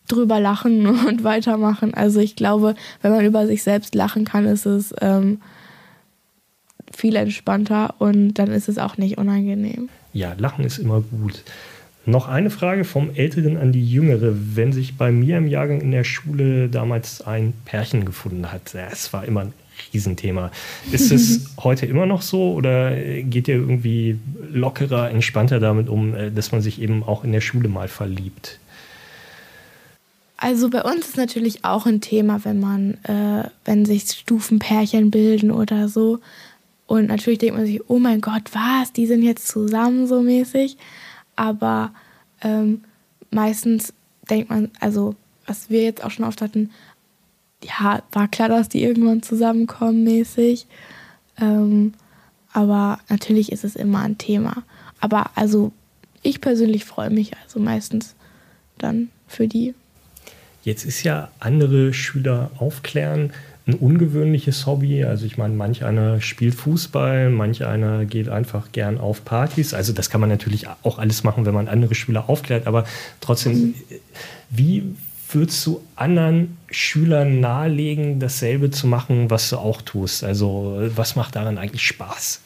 drüber 0.08 0.40
lachen 0.40 0.88
und 1.08 1.24
weitermachen. 1.24 1.94
Also 1.94 2.20
ich 2.20 2.36
glaube, 2.36 2.76
wenn 3.02 3.12
man 3.12 3.26
über 3.26 3.48
sich 3.48 3.64
selbst 3.64 3.96
lachen 3.96 4.26
kann, 4.26 4.46
ist 4.46 4.66
es 4.66 4.94
ähm, 5.02 5.42
viel 6.96 7.16
entspannter 7.16 7.96
und 8.00 8.36
dann 8.36 8.52
ist 8.52 8.70
es 8.70 8.78
auch 8.78 8.98
nicht 8.98 9.18
unangenehm. 9.18 9.90
Ja, 10.14 10.34
lachen 10.38 10.66
ist 10.66 10.78
immer 10.78 11.02
gut. 11.02 11.44
Noch 12.06 12.28
eine 12.28 12.50
Frage 12.50 12.84
vom 12.84 13.12
Älteren 13.16 13.56
an 13.56 13.72
die 13.72 13.90
Jüngere. 13.90 14.34
Wenn 14.56 14.74
sich 14.74 14.98
bei 14.98 15.12
mir 15.12 15.38
im 15.38 15.48
Jahrgang 15.48 15.80
in 15.80 15.92
der 15.92 16.04
Schule 16.04 16.68
damals 16.68 17.22
ein 17.22 17.54
Pärchen 17.64 18.04
gefunden 18.04 18.52
hat, 18.52 18.76
es 18.76 19.14
war 19.14 19.24
immer 19.24 19.42
ein 19.42 19.54
Riesenthema. 19.94 20.52
Ist 20.92 21.12
es 21.12 21.52
heute 21.64 21.86
immer 21.86 22.06
noch 22.06 22.22
so 22.22 22.54
oder 22.54 22.96
geht 22.96 23.48
ihr 23.48 23.56
irgendwie 23.56 24.18
lockerer, 24.52 25.10
entspannter 25.10 25.60
damit 25.60 25.90
um, 25.90 26.16
äh, 26.16 26.32
dass 26.32 26.52
man 26.52 26.62
sich 26.62 26.82
eben 26.82 27.04
auch 27.04 27.24
in 27.24 27.32
der 27.32 27.42
Schule 27.42 27.70
mal 27.70 27.88
verliebt? 27.88 28.60
Also 30.38 30.70
bei 30.70 30.82
uns 30.82 31.08
ist 31.08 31.18
natürlich 31.18 31.64
auch 31.64 31.86
ein 31.86 32.02
Thema, 32.02 32.44
wenn 32.44 32.60
man, 32.60 32.96
äh, 33.06 33.50
wenn 33.64 33.86
sich 33.86 34.10
Stufenpärchen 34.12 35.10
bilden 35.10 35.52
oder 35.52 35.88
so. 35.88 36.20
Und 36.86 37.08
natürlich 37.08 37.40
denkt 37.40 37.56
man 37.56 37.66
sich, 37.66 37.80
oh 37.90 37.98
mein 37.98 38.20
Gott, 38.20 38.52
was, 38.52 38.92
die 38.92 39.06
sind 39.06 39.24
jetzt 39.24 39.48
zusammen 39.48 40.06
so 40.06 40.22
mäßig. 40.22 40.78
Aber 41.38 41.94
ähm, 42.42 42.82
meistens 43.32 43.94
denkt 44.30 44.50
man, 44.50 44.70
also 44.82 45.16
was 45.46 45.70
wir 45.70 45.84
jetzt 45.84 46.04
auch 46.04 46.12
schon 46.12 46.26
oft 46.26 46.42
hatten, 46.42 46.72
ja, 47.64 48.04
war 48.12 48.28
klar, 48.28 48.50
dass 48.50 48.70
die 48.70 48.84
irgendwann 48.84 49.24
zusammenkommen 49.24 50.04
mäßig. 50.04 50.68
Ähm, 51.40 51.94
aber 52.52 53.00
natürlich 53.10 53.52
ist 53.52 53.64
es 53.64 53.76
immer 53.76 54.02
ein 54.02 54.18
Thema. 54.18 54.64
Aber 55.00 55.32
also 55.36 55.72
ich 56.22 56.42
persönlich 56.42 56.86
freue 56.86 57.10
mich 57.10 57.32
also 57.44 57.60
meistens 57.60 58.16
dann 58.78 59.10
für 59.28 59.48
die. 59.48 59.74
Jetzt 60.64 60.86
ist 60.86 61.04
ja 61.04 61.30
andere 61.40 61.94
Schüler 61.94 62.52
aufklären 62.58 63.34
ein 63.66 63.76
ungewöhnliches 63.76 64.66
Hobby. 64.66 65.06
Also 65.06 65.26
ich 65.26 65.38
meine, 65.38 65.54
manch 65.54 65.86
einer 65.86 66.20
spielt 66.22 66.56
Fußball, 66.56 67.30
manch 67.30 67.66
einer 67.66 68.06
geht 68.06 68.28
einfach 68.30 68.72
gern 68.72 68.98
auf 68.98 69.24
Partys. 69.24 69.74
Also 69.74 69.94
das 69.94 70.10
kann 70.10 70.20
man 70.20 70.30
natürlich 70.30 70.68
auch 70.84 71.00
alles 71.00 71.24
machen, 71.24 71.46
wenn 71.46 71.54
man 71.54 71.68
andere 71.68 71.96
Schüler 71.96 72.30
aufklärt. 72.30 72.68
Aber 72.68 72.86
trotzdem, 73.22 73.54
mhm. 73.54 73.76
wie 74.50 74.96
würdest 75.36 75.66
du 75.66 75.82
anderen 75.96 76.58
Schülern 76.70 77.40
nahelegen, 77.40 78.20
dasselbe 78.20 78.72
zu 78.72 78.88
machen, 78.88 79.30
was 79.30 79.50
du 79.50 79.58
auch 79.58 79.82
tust? 79.82 80.24
Also 80.24 80.82
was 80.96 81.16
macht 81.16 81.36
daran 81.36 81.58
eigentlich 81.58 81.86
Spaß? 81.86 82.42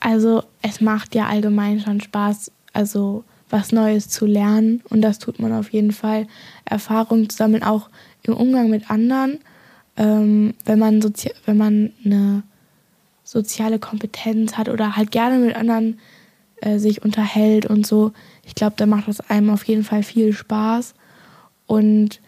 Also 0.00 0.42
es 0.62 0.80
macht 0.80 1.14
ja 1.14 1.26
allgemein 1.26 1.80
schon 1.80 2.00
Spaß. 2.00 2.50
Also 2.72 3.24
was 3.52 3.70
Neues 3.70 4.08
zu 4.08 4.26
lernen. 4.26 4.82
Und 4.88 5.02
das 5.02 5.18
tut 5.18 5.38
man 5.38 5.52
auf 5.52 5.72
jeden 5.72 5.92
Fall. 5.92 6.26
Erfahrung 6.64 7.28
zu 7.28 7.36
sammeln, 7.36 7.62
auch 7.62 7.88
im 8.22 8.34
Umgang 8.34 8.70
mit 8.70 8.90
anderen. 8.90 9.38
Ähm, 9.96 10.54
wenn, 10.64 10.78
man 10.78 11.02
wenn 11.44 11.56
man 11.56 11.92
eine 12.04 12.42
soziale 13.24 13.78
Kompetenz 13.78 14.56
hat 14.56 14.68
oder 14.68 14.96
halt 14.96 15.10
gerne 15.10 15.38
mit 15.38 15.54
anderen 15.54 15.98
äh, 16.62 16.78
sich 16.78 17.02
unterhält 17.02 17.66
und 17.66 17.86
so. 17.86 18.12
Ich 18.44 18.54
glaube, 18.54 18.74
da 18.76 18.86
macht 18.86 19.08
das 19.08 19.20
einem 19.30 19.50
auf 19.50 19.64
jeden 19.64 19.84
Fall 19.84 20.02
viel 20.02 20.32
Spaß. 20.32 20.94
Und 21.72 22.20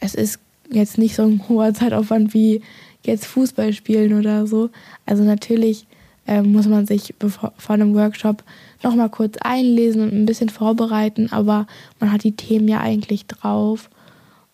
es 0.00 0.16
ist 0.16 0.40
jetzt 0.68 0.98
nicht 0.98 1.14
so 1.14 1.22
ein 1.22 1.48
hoher 1.48 1.72
Zeitaufwand 1.72 2.34
wie 2.34 2.60
jetzt 3.04 3.24
Fußball 3.24 3.72
spielen 3.72 4.18
oder 4.18 4.48
so. 4.48 4.70
Also 5.04 5.22
natürlich 5.22 5.86
äh, 6.26 6.42
muss 6.42 6.66
man 6.66 6.88
sich 6.88 7.14
bevor, 7.20 7.52
vor 7.56 7.74
einem 7.74 7.94
Workshop 7.94 8.42
nochmal 8.82 9.10
kurz 9.10 9.36
einlesen 9.36 10.02
und 10.02 10.12
ein 10.12 10.26
bisschen 10.26 10.48
vorbereiten, 10.48 11.30
aber 11.30 11.68
man 12.00 12.10
hat 12.10 12.24
die 12.24 12.32
Themen 12.32 12.66
ja 12.66 12.80
eigentlich 12.80 13.26
drauf. 13.26 13.90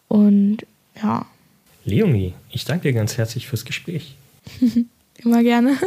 Und 0.06 0.58
ja. 1.02 1.24
Leonie, 1.86 2.34
ich 2.50 2.66
danke 2.66 2.88
dir 2.88 2.92
ganz 2.92 3.16
herzlich 3.16 3.46
fürs 3.46 3.64
Gespräch. 3.64 4.16
immer 5.16 5.42
gerne. 5.42 5.78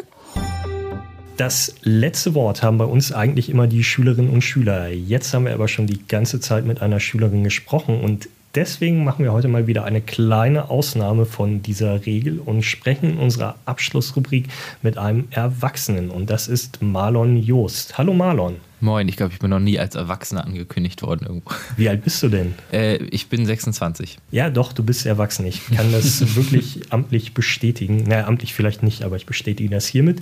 Das 1.38 1.76
letzte 1.82 2.34
Wort 2.34 2.64
haben 2.64 2.78
bei 2.78 2.86
uns 2.86 3.12
eigentlich 3.12 3.50
immer 3.50 3.68
die 3.68 3.84
Schülerinnen 3.84 4.32
und 4.32 4.42
Schüler. 4.42 4.88
Jetzt 4.88 5.34
haben 5.34 5.46
wir 5.46 5.54
aber 5.54 5.68
schon 5.68 5.86
die 5.86 6.00
ganze 6.08 6.40
Zeit 6.40 6.66
mit 6.66 6.82
einer 6.82 7.02
Schülerin 7.02 7.44
gesprochen 7.44 8.00
und 8.00 8.30
deswegen 8.56 9.04
machen 9.04 9.26
wir 9.26 9.34
heute 9.34 9.50
mal 9.50 9.68
wieder 9.68 9.84
eine 9.84 10.00
kleine 10.00 10.70
Ausnahme 10.70 11.26
von 11.26 11.62
dieser 11.62 12.06
Regel 12.06 12.40
und 12.40 12.64
sprechen 12.64 13.12
in 13.12 13.18
unserer 13.18 13.56
Abschlussrubrik 13.66 14.48
mit 14.82 14.98
einem 14.98 15.28
Erwachsenen. 15.32 16.10
Und 16.10 16.30
das 16.30 16.48
ist 16.48 16.82
Marlon 16.82 17.36
Joost. 17.36 17.98
Hallo 17.98 18.14
Marlon. 18.14 18.56
Moin, 18.80 19.10
ich 19.10 19.18
glaube, 19.18 19.34
ich 19.34 19.40
bin 19.40 19.50
noch 19.50 19.60
nie 19.60 19.78
als 19.78 19.96
Erwachsener 19.96 20.46
angekündigt 20.46 21.02
worden 21.02 21.26
irgendwo. 21.28 21.52
Wie 21.76 21.90
alt 21.90 22.06
bist 22.06 22.24
du 22.24 22.30
denn? 22.30 22.54
Äh, 22.72 22.96
ich 23.08 23.28
bin 23.28 23.46
26. 23.46 24.20
Ja, 24.32 24.50
doch, 24.50 24.72
du 24.72 24.84
bist 24.84 25.06
erwachsen. 25.06 25.46
Ich 25.46 25.66
kann 25.68 25.92
das 25.92 26.36
wirklich 26.38 26.94
amtlich 26.94 27.34
bestätigen. 27.34 28.04
Naja, 28.08 28.26
amtlich 28.26 28.54
vielleicht 28.54 28.84
nicht, 28.84 29.04
aber 29.04 29.18
ich 29.18 29.26
bestätige 29.26 29.70
das 29.70 29.86
hiermit. 29.86 30.22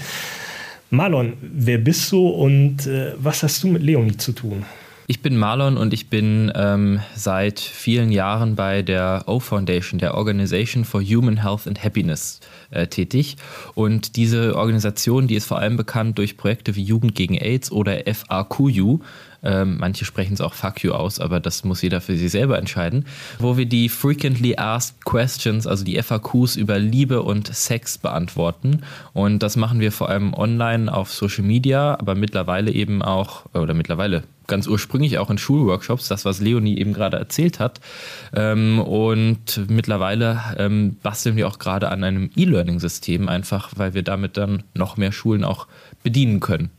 Marlon, 0.93 1.33
wer 1.41 1.79
bist 1.79 2.11
du 2.11 2.27
und 2.27 2.85
äh, 2.85 3.13
was 3.17 3.41
hast 3.41 3.63
du 3.63 3.67
mit 3.67 3.81
Leonie 3.81 4.15
zu 4.15 4.31
tun? 4.31 4.63
Ich 5.07 5.21
bin 5.23 5.35
Marlon 5.35 5.75
und 5.75 5.91
ich 5.91 6.09
bin 6.09 6.51
ähm, 6.55 7.01
seit 7.15 7.59
vielen 7.59 8.11
Jahren 8.11 8.55
bei 8.55 8.83
der 8.83 9.23
O 9.25 9.39
Foundation, 9.39 9.99
der 9.99 10.13
Organization 10.13 10.85
for 10.85 11.01
Human 11.01 11.41
Health 11.41 11.67
and 11.67 11.83
Happiness, 11.83 12.39
äh, 12.73 12.87
tätig. 12.87 13.37
Und 13.75 14.15
diese 14.15 14.55
Organisation, 14.55 15.27
die 15.27 15.35
ist 15.35 15.45
vor 15.45 15.59
allem 15.59 15.77
bekannt 15.77 16.17
durch 16.17 16.37
Projekte 16.37 16.75
wie 16.75 16.83
Jugend 16.83 17.15
gegen 17.15 17.35
AIDS 17.35 17.71
oder 17.71 18.01
FAQU. 18.05 18.99
Ähm, 19.43 19.77
manche 19.77 20.05
sprechen 20.05 20.33
es 20.33 20.41
auch 20.41 20.53
Fuck 20.53 20.83
you 20.83 20.93
aus, 20.93 21.19
aber 21.19 21.39
das 21.39 21.63
muss 21.65 21.81
jeder 21.81 21.99
für 21.99 22.15
sich 22.15 22.31
selber 22.31 22.57
entscheiden. 22.57 23.05
Wo 23.39 23.57
wir 23.57 23.65
die 23.65 23.89
Frequently 23.89 24.55
Asked 24.57 25.03
Questions, 25.03 25.67
also 25.67 25.83
die 25.83 26.01
FAQs 26.01 26.55
über 26.55 26.79
Liebe 26.79 27.21
und 27.21 27.53
Sex 27.53 27.97
beantworten. 27.97 28.83
Und 29.11 29.43
das 29.43 29.57
machen 29.57 29.79
wir 29.81 29.91
vor 29.91 30.09
allem 30.09 30.33
online 30.33 30.93
auf 30.93 31.11
Social 31.11 31.43
Media, 31.43 31.99
aber 31.99 32.15
mittlerweile 32.15 32.71
eben 32.71 33.01
auch, 33.01 33.45
oder 33.53 33.73
mittlerweile 33.73 34.23
ganz 34.47 34.67
ursprünglich 34.67 35.17
auch 35.17 35.29
in 35.29 35.37
Schulworkshops, 35.37 36.07
das, 36.07 36.25
was 36.25 36.39
Leonie 36.39 36.77
eben 36.77 36.93
gerade 36.93 37.17
erzählt 37.17 37.59
hat. 37.59 37.79
Ähm, 38.35 38.79
und 38.79 39.61
mittlerweile 39.69 40.41
ähm, 40.57 40.97
basteln 41.01 41.35
wir 41.35 41.47
auch 41.47 41.59
gerade 41.59 41.89
an 41.89 42.03
einem 42.03 42.29
E-Learning-System, 42.35 43.29
einfach 43.29 43.71
weil 43.75 43.93
wir 43.93 44.03
damit 44.03 44.37
dann 44.37 44.63
noch 44.73 44.97
mehr 44.97 45.11
Schulen 45.11 45.43
auch 45.43 45.67
bedienen 46.03 46.39
können. 46.39 46.69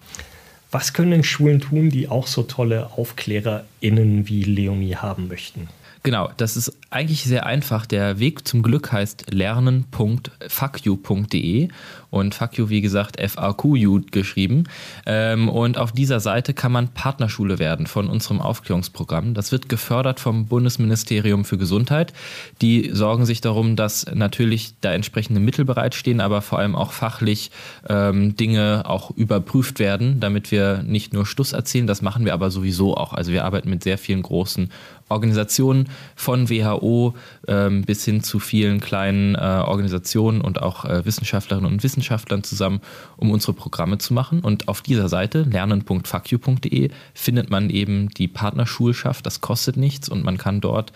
Was 0.70 0.92
können 0.92 1.12
denn 1.12 1.24
Schulen 1.24 1.60
tun, 1.60 1.90
die 1.90 2.08
auch 2.08 2.26
so 2.26 2.42
tolle 2.42 2.90
AufklärerInnen 2.96 4.28
wie 4.28 4.42
Leonie 4.42 4.96
haben 4.96 5.28
möchten? 5.28 5.68
Genau, 6.06 6.30
das 6.36 6.58
ist 6.58 6.76
eigentlich 6.90 7.24
sehr 7.24 7.46
einfach. 7.46 7.86
Der 7.86 8.18
Weg 8.18 8.46
zum 8.46 8.62
Glück 8.62 8.92
heißt 8.92 9.32
lernen.fuckyou.de 9.32 11.68
und 12.10 12.34
fuck 12.34 12.58
you, 12.58 12.68
wie 12.68 12.82
gesagt, 12.82 13.18
F-A-Q-U 13.18 14.02
geschrieben. 14.10 14.64
Ähm, 15.06 15.48
und 15.48 15.78
auf 15.78 15.92
dieser 15.92 16.20
Seite 16.20 16.52
kann 16.52 16.72
man 16.72 16.88
Partnerschule 16.88 17.58
werden 17.58 17.86
von 17.86 18.08
unserem 18.08 18.42
Aufklärungsprogramm. 18.42 19.32
Das 19.32 19.50
wird 19.50 19.70
gefördert 19.70 20.20
vom 20.20 20.44
Bundesministerium 20.46 21.46
für 21.46 21.56
Gesundheit. 21.56 22.12
Die 22.60 22.90
sorgen 22.92 23.24
sich 23.24 23.40
darum, 23.40 23.74
dass 23.74 24.04
natürlich 24.12 24.74
da 24.82 24.92
entsprechende 24.92 25.40
Mittel 25.40 25.64
bereitstehen, 25.64 26.20
aber 26.20 26.42
vor 26.42 26.58
allem 26.58 26.76
auch 26.76 26.92
fachlich 26.92 27.50
ähm, 27.88 28.36
Dinge 28.36 28.82
auch 28.84 29.10
überprüft 29.10 29.78
werden, 29.78 30.20
damit 30.20 30.52
wir 30.52 30.82
nicht 30.82 31.14
nur 31.14 31.24
Stuss 31.24 31.54
erzählen. 31.54 31.86
Das 31.86 32.02
machen 32.02 32.26
wir 32.26 32.34
aber 32.34 32.50
sowieso 32.50 32.94
auch. 32.94 33.14
Also 33.14 33.32
wir 33.32 33.44
arbeiten 33.44 33.70
mit 33.70 33.82
sehr 33.82 33.96
vielen 33.96 34.20
großen 34.20 34.70
Organisationen 35.14 35.88
von 36.14 36.50
WHO 36.50 37.14
ähm, 37.48 37.82
bis 37.82 38.04
hin 38.04 38.22
zu 38.22 38.38
vielen 38.38 38.80
kleinen 38.80 39.34
äh, 39.34 39.38
Organisationen 39.38 40.42
und 40.42 40.60
auch 40.60 40.84
äh, 40.84 41.06
Wissenschaftlerinnen 41.06 41.70
und 41.70 41.82
Wissenschaftlern 41.82 42.42
zusammen, 42.42 42.80
um 43.16 43.30
unsere 43.30 43.54
Programme 43.54 43.96
zu 43.96 44.12
machen. 44.12 44.40
Und 44.40 44.68
auf 44.68 44.82
dieser 44.82 45.08
Seite 45.08 45.42
lernen.fuckyou.de 45.42 46.90
findet 47.14 47.50
man 47.50 47.70
eben 47.70 48.10
die 48.10 48.28
Partnerschulschaft. 48.28 49.24
Das 49.24 49.40
kostet 49.40 49.76
nichts 49.76 50.08
und 50.08 50.24
man 50.24 50.36
kann 50.36 50.60
dort 50.60 50.92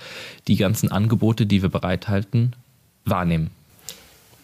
die 0.49 0.57
ganzen 0.57 0.93
Angebote, 0.93 1.47
die 1.47 1.63
wir 1.63 1.71
bereithalten, 1.71 2.55
wahrnehmen. 3.05 3.51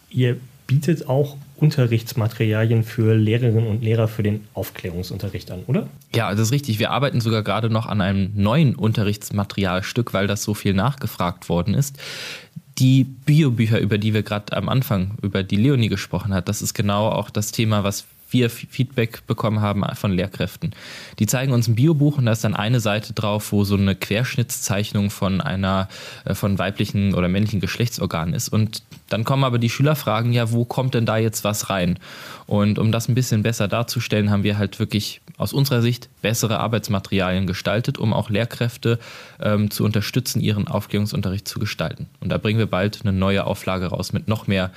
Ihr 0.09 0.37
bietet 0.67 1.07
auch 1.07 1.37
Unterrichtsmaterialien 1.57 2.83
für 2.83 3.15
Lehrerinnen 3.15 3.67
und 3.67 3.83
Lehrer 3.83 4.07
für 4.07 4.23
den 4.23 4.45
Aufklärungsunterricht 4.53 5.51
an, 5.51 5.63
oder? 5.67 5.87
Ja, 6.13 6.31
das 6.31 6.41
ist 6.41 6.51
richtig. 6.51 6.79
Wir 6.79 6.91
arbeiten 6.91 7.21
sogar 7.21 7.43
gerade 7.43 7.69
noch 7.69 7.85
an 7.85 8.01
einem 8.01 8.31
neuen 8.35 8.75
Unterrichtsmaterialstück, 8.75 10.13
weil 10.13 10.27
das 10.27 10.43
so 10.43 10.53
viel 10.53 10.73
nachgefragt 10.73 11.47
worden 11.47 11.73
ist. 11.73 11.97
Die 12.77 13.05
Biobücher, 13.05 13.79
über 13.79 13.97
die 13.97 14.13
wir 14.13 14.23
gerade 14.23 14.55
am 14.57 14.67
Anfang, 14.67 15.17
über 15.21 15.43
die 15.43 15.55
Leonie 15.55 15.87
gesprochen 15.87 16.33
hat, 16.33 16.49
das 16.49 16.61
ist 16.61 16.73
genau 16.73 17.07
auch 17.07 17.29
das 17.29 17.53
Thema, 17.53 17.85
was 17.85 18.05
wir 18.35 18.49
Feedback 18.49 19.25
bekommen 19.27 19.61
haben 19.61 19.83
von 19.95 20.11
Lehrkräften. 20.11 20.71
Die 21.19 21.25
zeigen 21.25 21.53
uns 21.53 21.67
ein 21.67 21.75
Biobuch 21.75 22.17
und 22.17 22.25
da 22.25 22.33
ist 22.33 22.43
dann 22.43 22.53
eine 22.53 22.81
Seite 22.81 23.13
drauf, 23.13 23.51
wo 23.53 23.63
so 23.63 23.75
eine 23.75 23.95
Querschnittszeichnung 23.95 25.09
von 25.09 25.39
einer 25.39 25.87
äh, 26.25 26.35
von 26.35 26.59
weiblichen 26.59 27.15
oder 27.15 27.29
männlichen 27.29 27.61
Geschlechtsorganen 27.61 28.33
ist. 28.33 28.49
Und 28.49 28.83
dann 29.09 29.23
kommen 29.23 29.45
aber 29.45 29.57
die 29.57 29.69
Schülerfragen, 29.69 30.33
ja, 30.33 30.51
wo 30.51 30.65
kommt 30.65 30.93
denn 30.93 31.05
da 31.05 31.17
jetzt 31.17 31.43
was 31.43 31.69
rein? 31.69 31.97
Und 32.45 32.77
um 32.77 32.91
das 32.91 33.07
ein 33.07 33.15
bisschen 33.15 33.41
besser 33.41 33.67
darzustellen, 33.67 34.29
haben 34.29 34.43
wir 34.43 34.57
halt 34.57 34.79
wirklich 34.79 35.21
aus 35.37 35.53
unserer 35.53 35.81
Sicht 35.81 36.09
bessere 36.21 36.59
Arbeitsmaterialien 36.59 37.47
gestaltet, 37.47 37.97
um 37.97 38.13
auch 38.13 38.29
Lehrkräfte 38.29 38.99
ähm, 39.41 39.71
zu 39.71 39.85
unterstützen, 39.85 40.41
ihren 40.41 40.67
Aufklärungsunterricht 40.67 41.47
zu 41.47 41.59
gestalten. 41.59 42.07
Und 42.19 42.29
da 42.29 42.37
bringen 42.37 42.59
wir 42.59 42.67
bald 42.67 43.01
eine 43.01 43.13
neue 43.13 43.45
Auflage 43.45 43.87
raus 43.87 44.13
mit 44.13 44.27
noch 44.27 44.47
mehr 44.47 44.71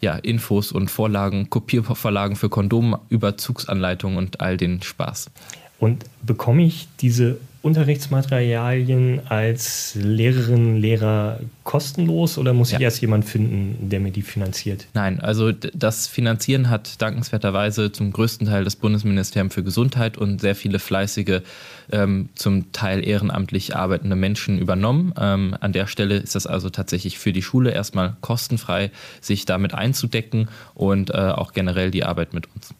ja, 0.00 0.16
Infos 0.16 0.72
und 0.72 0.90
Vorlagen, 0.90 1.50
Kopiervorlagen 1.50 2.36
für 2.36 2.48
Kondomüberzugsanleitungen 2.48 4.18
und 4.18 4.40
all 4.40 4.56
den 4.56 4.82
Spaß. 4.82 5.30
Und 5.78 6.04
bekomme 6.22 6.64
ich 6.64 6.88
diese 7.00 7.38
Unterrichtsmaterialien 7.60 9.20
als 9.28 9.96
Lehrerin, 9.96 10.76
Lehrer 10.76 11.40
kostenlos 11.64 12.38
oder 12.38 12.52
muss 12.52 12.70
ja. 12.70 12.78
ich 12.78 12.84
erst 12.84 13.00
jemanden 13.00 13.26
finden, 13.26 13.88
der 13.90 13.98
mir 13.98 14.12
die 14.12 14.22
finanziert? 14.22 14.86
Nein, 14.94 15.20
also 15.20 15.50
das 15.50 16.06
Finanzieren 16.06 16.70
hat 16.70 17.02
dankenswerterweise 17.02 17.90
zum 17.90 18.12
größten 18.12 18.46
Teil 18.46 18.62
das 18.62 18.76
Bundesministerium 18.76 19.50
für 19.50 19.64
Gesundheit 19.64 20.16
und 20.16 20.40
sehr 20.40 20.54
viele 20.54 20.78
fleißige, 20.78 21.40
ähm, 21.90 22.28
zum 22.36 22.70
Teil 22.70 23.06
ehrenamtlich 23.06 23.74
arbeitende 23.74 24.14
Menschen 24.14 24.58
übernommen. 24.58 25.12
Ähm, 25.18 25.56
an 25.58 25.72
der 25.72 25.88
Stelle 25.88 26.16
ist 26.16 26.36
das 26.36 26.46
also 26.46 26.70
tatsächlich 26.70 27.18
für 27.18 27.32
die 27.32 27.42
Schule 27.42 27.72
erstmal 27.72 28.16
kostenfrei, 28.20 28.92
sich 29.20 29.46
damit 29.46 29.74
einzudecken 29.74 30.48
und 30.74 31.10
äh, 31.10 31.14
auch 31.14 31.52
generell 31.52 31.90
die 31.90 32.04
Arbeit 32.04 32.34
mit 32.34 32.46
uns. 32.54 32.72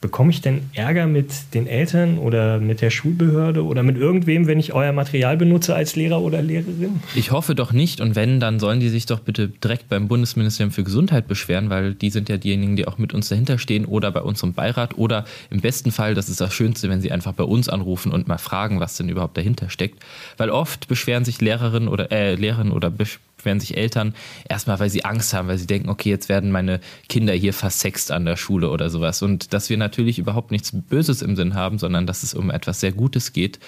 Bekomme 0.00 0.30
ich 0.30 0.42
denn 0.42 0.60
Ärger 0.74 1.06
mit 1.06 1.54
den 1.54 1.66
Eltern 1.66 2.18
oder 2.18 2.58
mit 2.58 2.82
der 2.82 2.90
Schulbehörde 2.90 3.64
oder 3.64 3.82
mit 3.82 3.96
irgendwem, 3.96 4.46
wenn 4.46 4.60
ich 4.60 4.74
euer 4.74 4.92
Material 4.92 5.38
benutze 5.38 5.74
als 5.74 5.96
Lehrer 5.96 6.20
oder 6.20 6.42
Lehrerin? 6.42 7.00
Ich 7.14 7.30
hoffe 7.30 7.54
doch 7.54 7.72
nicht. 7.72 8.02
Und 8.02 8.14
wenn, 8.14 8.38
dann 8.38 8.60
sollen 8.60 8.78
die 8.78 8.90
sich 8.90 9.06
doch 9.06 9.20
bitte 9.20 9.48
direkt 9.48 9.88
beim 9.88 10.06
Bundesministerium 10.06 10.70
für 10.70 10.84
Gesundheit 10.84 11.28
beschweren, 11.28 11.70
weil 11.70 11.94
die 11.94 12.10
sind 12.10 12.28
ja 12.28 12.36
diejenigen, 12.36 12.76
die 12.76 12.86
auch 12.86 12.98
mit 12.98 13.14
uns 13.14 13.28
dahinter 13.28 13.58
stehen 13.58 13.86
oder 13.86 14.12
bei 14.12 14.20
unserem 14.20 14.52
Beirat 14.52 14.98
oder 14.98 15.24
im 15.50 15.60
besten 15.60 15.90
Fall, 15.90 16.14
das 16.14 16.28
ist 16.28 16.40
das 16.42 16.52
Schönste, 16.52 16.90
wenn 16.90 17.00
sie 17.00 17.10
einfach 17.10 17.32
bei 17.32 17.44
uns 17.44 17.70
anrufen 17.70 18.12
und 18.12 18.28
mal 18.28 18.38
fragen, 18.38 18.80
was 18.80 18.96
denn 18.98 19.08
überhaupt 19.08 19.38
dahinter 19.38 19.70
steckt. 19.70 20.02
Weil 20.36 20.50
oft 20.50 20.88
beschweren 20.88 21.24
sich 21.24 21.40
Lehrerinnen 21.40 21.88
oder 21.88 22.12
äh, 22.12 22.34
Lehrerinnen 22.34 22.72
oder 22.72 22.90
beschweren 23.36 23.60
sich 23.60 23.76
Eltern 23.76 24.14
erstmal, 24.48 24.80
weil 24.80 24.90
sie 24.90 25.04
Angst 25.04 25.32
haben, 25.32 25.48
weil 25.48 25.58
sie 25.58 25.66
denken, 25.66 25.88
okay, 25.88 26.10
jetzt 26.10 26.28
werden 26.28 26.50
meine 26.50 26.80
Kinder 27.08 27.32
hier 27.32 27.52
versext 27.52 28.10
an 28.10 28.24
der 28.24 28.36
Schule 28.36 28.70
oder 28.70 28.90
sowas. 28.90 29.22
Und 29.22 29.52
dass 29.52 29.70
wir 29.70 29.76
natürlich 29.76 30.18
überhaupt 30.18 30.50
nichts 30.50 30.72
Böses 30.72 31.22
im 31.22 31.36
Sinn 31.36 31.54
haben, 31.54 31.78
sondern 31.78 32.06
dass 32.06 32.22
es 32.22 32.34
um 32.34 32.50
etwas 32.50 32.80
sehr 32.80 32.92
Gutes 32.92 33.32
geht. 33.32 33.58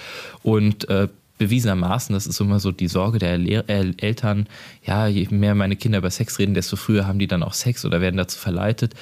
Und 0.42 0.88
äh, 0.88 1.08
bewiesenermaßen, 1.38 2.12
das 2.12 2.26
ist 2.26 2.40
immer 2.40 2.58
so 2.58 2.72
die 2.72 2.88
Sorge 2.88 3.18
der 3.18 3.38
Lehr 3.38 3.64
äh, 3.68 3.92
Eltern, 3.96 4.48
ja, 4.84 5.06
je 5.06 5.28
mehr 5.30 5.54
meine 5.54 5.76
Kinder 5.76 5.98
über 5.98 6.10
Sex 6.10 6.38
reden, 6.38 6.54
desto 6.54 6.76
früher 6.76 7.06
haben 7.06 7.20
die 7.20 7.28
dann 7.28 7.44
auch 7.44 7.54
Sex 7.54 7.84
oder 7.84 8.00
werden 8.00 8.16
dazu 8.16 8.38
verleitet. 8.38 8.94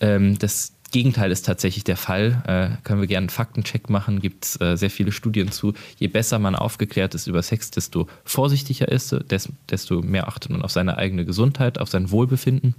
Ähm, 0.00 0.38
das 0.38 0.72
Gegenteil 0.92 1.32
ist 1.32 1.46
tatsächlich 1.46 1.84
der 1.84 1.96
Fall. 1.96 2.42
Äh, 2.46 2.84
können 2.84 3.00
wir 3.00 3.08
gerne 3.08 3.24
einen 3.24 3.30
Faktencheck 3.30 3.90
machen, 3.90 4.20
gibt 4.20 4.44
es 4.44 4.60
äh, 4.60 4.76
sehr 4.76 4.90
viele 4.90 5.10
Studien 5.10 5.50
zu. 5.50 5.72
Je 5.98 6.06
besser 6.06 6.38
man 6.38 6.54
aufgeklärt 6.54 7.14
ist 7.14 7.26
über 7.26 7.42
Sex, 7.42 7.70
desto 7.70 8.06
vorsichtiger 8.24 8.88
ist, 8.88 9.12
des, 9.30 9.48
desto 9.68 10.02
mehr 10.02 10.28
achtet 10.28 10.52
man 10.52 10.62
auf 10.62 10.70
seine 10.70 10.98
eigene 10.98 11.24
Gesundheit, 11.24 11.78
auf 11.78 11.88
sein 11.88 12.10
Wohlbefinden 12.10 12.74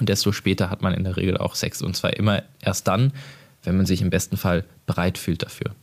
und 0.00 0.08
desto 0.08 0.32
später 0.32 0.68
hat 0.68 0.82
man 0.82 0.94
in 0.94 1.04
der 1.04 1.16
Regel 1.16 1.38
auch 1.38 1.54
Sex. 1.54 1.80
Und 1.80 1.96
zwar 1.96 2.16
immer 2.16 2.42
erst 2.60 2.88
dann, 2.88 3.12
wenn 3.62 3.76
man 3.76 3.86
sich 3.86 4.02
im 4.02 4.10
besten 4.10 4.36
Fall 4.36 4.64
bereit 4.86 5.16
fühlt 5.16 5.42
dafür. 5.42 5.74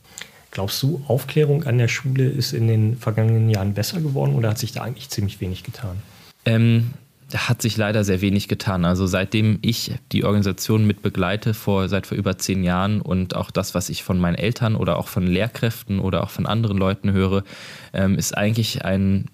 Glaubst 0.50 0.82
du, 0.82 1.02
Aufklärung 1.08 1.64
an 1.64 1.78
der 1.78 1.88
Schule 1.88 2.28
ist 2.28 2.52
in 2.52 2.68
den 2.68 2.98
vergangenen 2.98 3.48
Jahren 3.48 3.72
besser 3.72 4.00
geworden 4.00 4.34
oder 4.34 4.50
hat 4.50 4.58
sich 4.58 4.72
da 4.72 4.82
eigentlich 4.82 5.08
ziemlich 5.08 5.40
wenig 5.40 5.64
getan? 5.64 6.02
Ähm, 6.44 6.90
hat 7.34 7.62
sich 7.62 7.76
leider 7.76 8.04
sehr 8.04 8.20
wenig 8.20 8.48
getan. 8.48 8.84
Also 8.84 9.06
seitdem 9.06 9.58
ich 9.62 9.92
die 10.12 10.24
Organisation 10.24 10.86
mit 10.86 11.02
begleite, 11.02 11.54
vor, 11.54 11.88
seit 11.88 12.06
vor 12.06 12.16
über 12.16 12.38
zehn 12.38 12.62
Jahren 12.62 13.00
und 13.00 13.34
auch 13.36 13.50
das, 13.50 13.74
was 13.74 13.88
ich 13.88 14.02
von 14.02 14.18
meinen 14.18 14.34
Eltern 14.34 14.76
oder 14.76 14.98
auch 14.98 15.08
von 15.08 15.26
Lehrkräften 15.26 15.98
oder 15.98 16.22
auch 16.24 16.30
von 16.30 16.46
anderen 16.46 16.78
Leuten 16.78 17.12
höre, 17.12 17.44
ähm, 17.92 18.18
ist 18.18 18.36
eigentlich 18.36 18.84
ein 18.84 19.26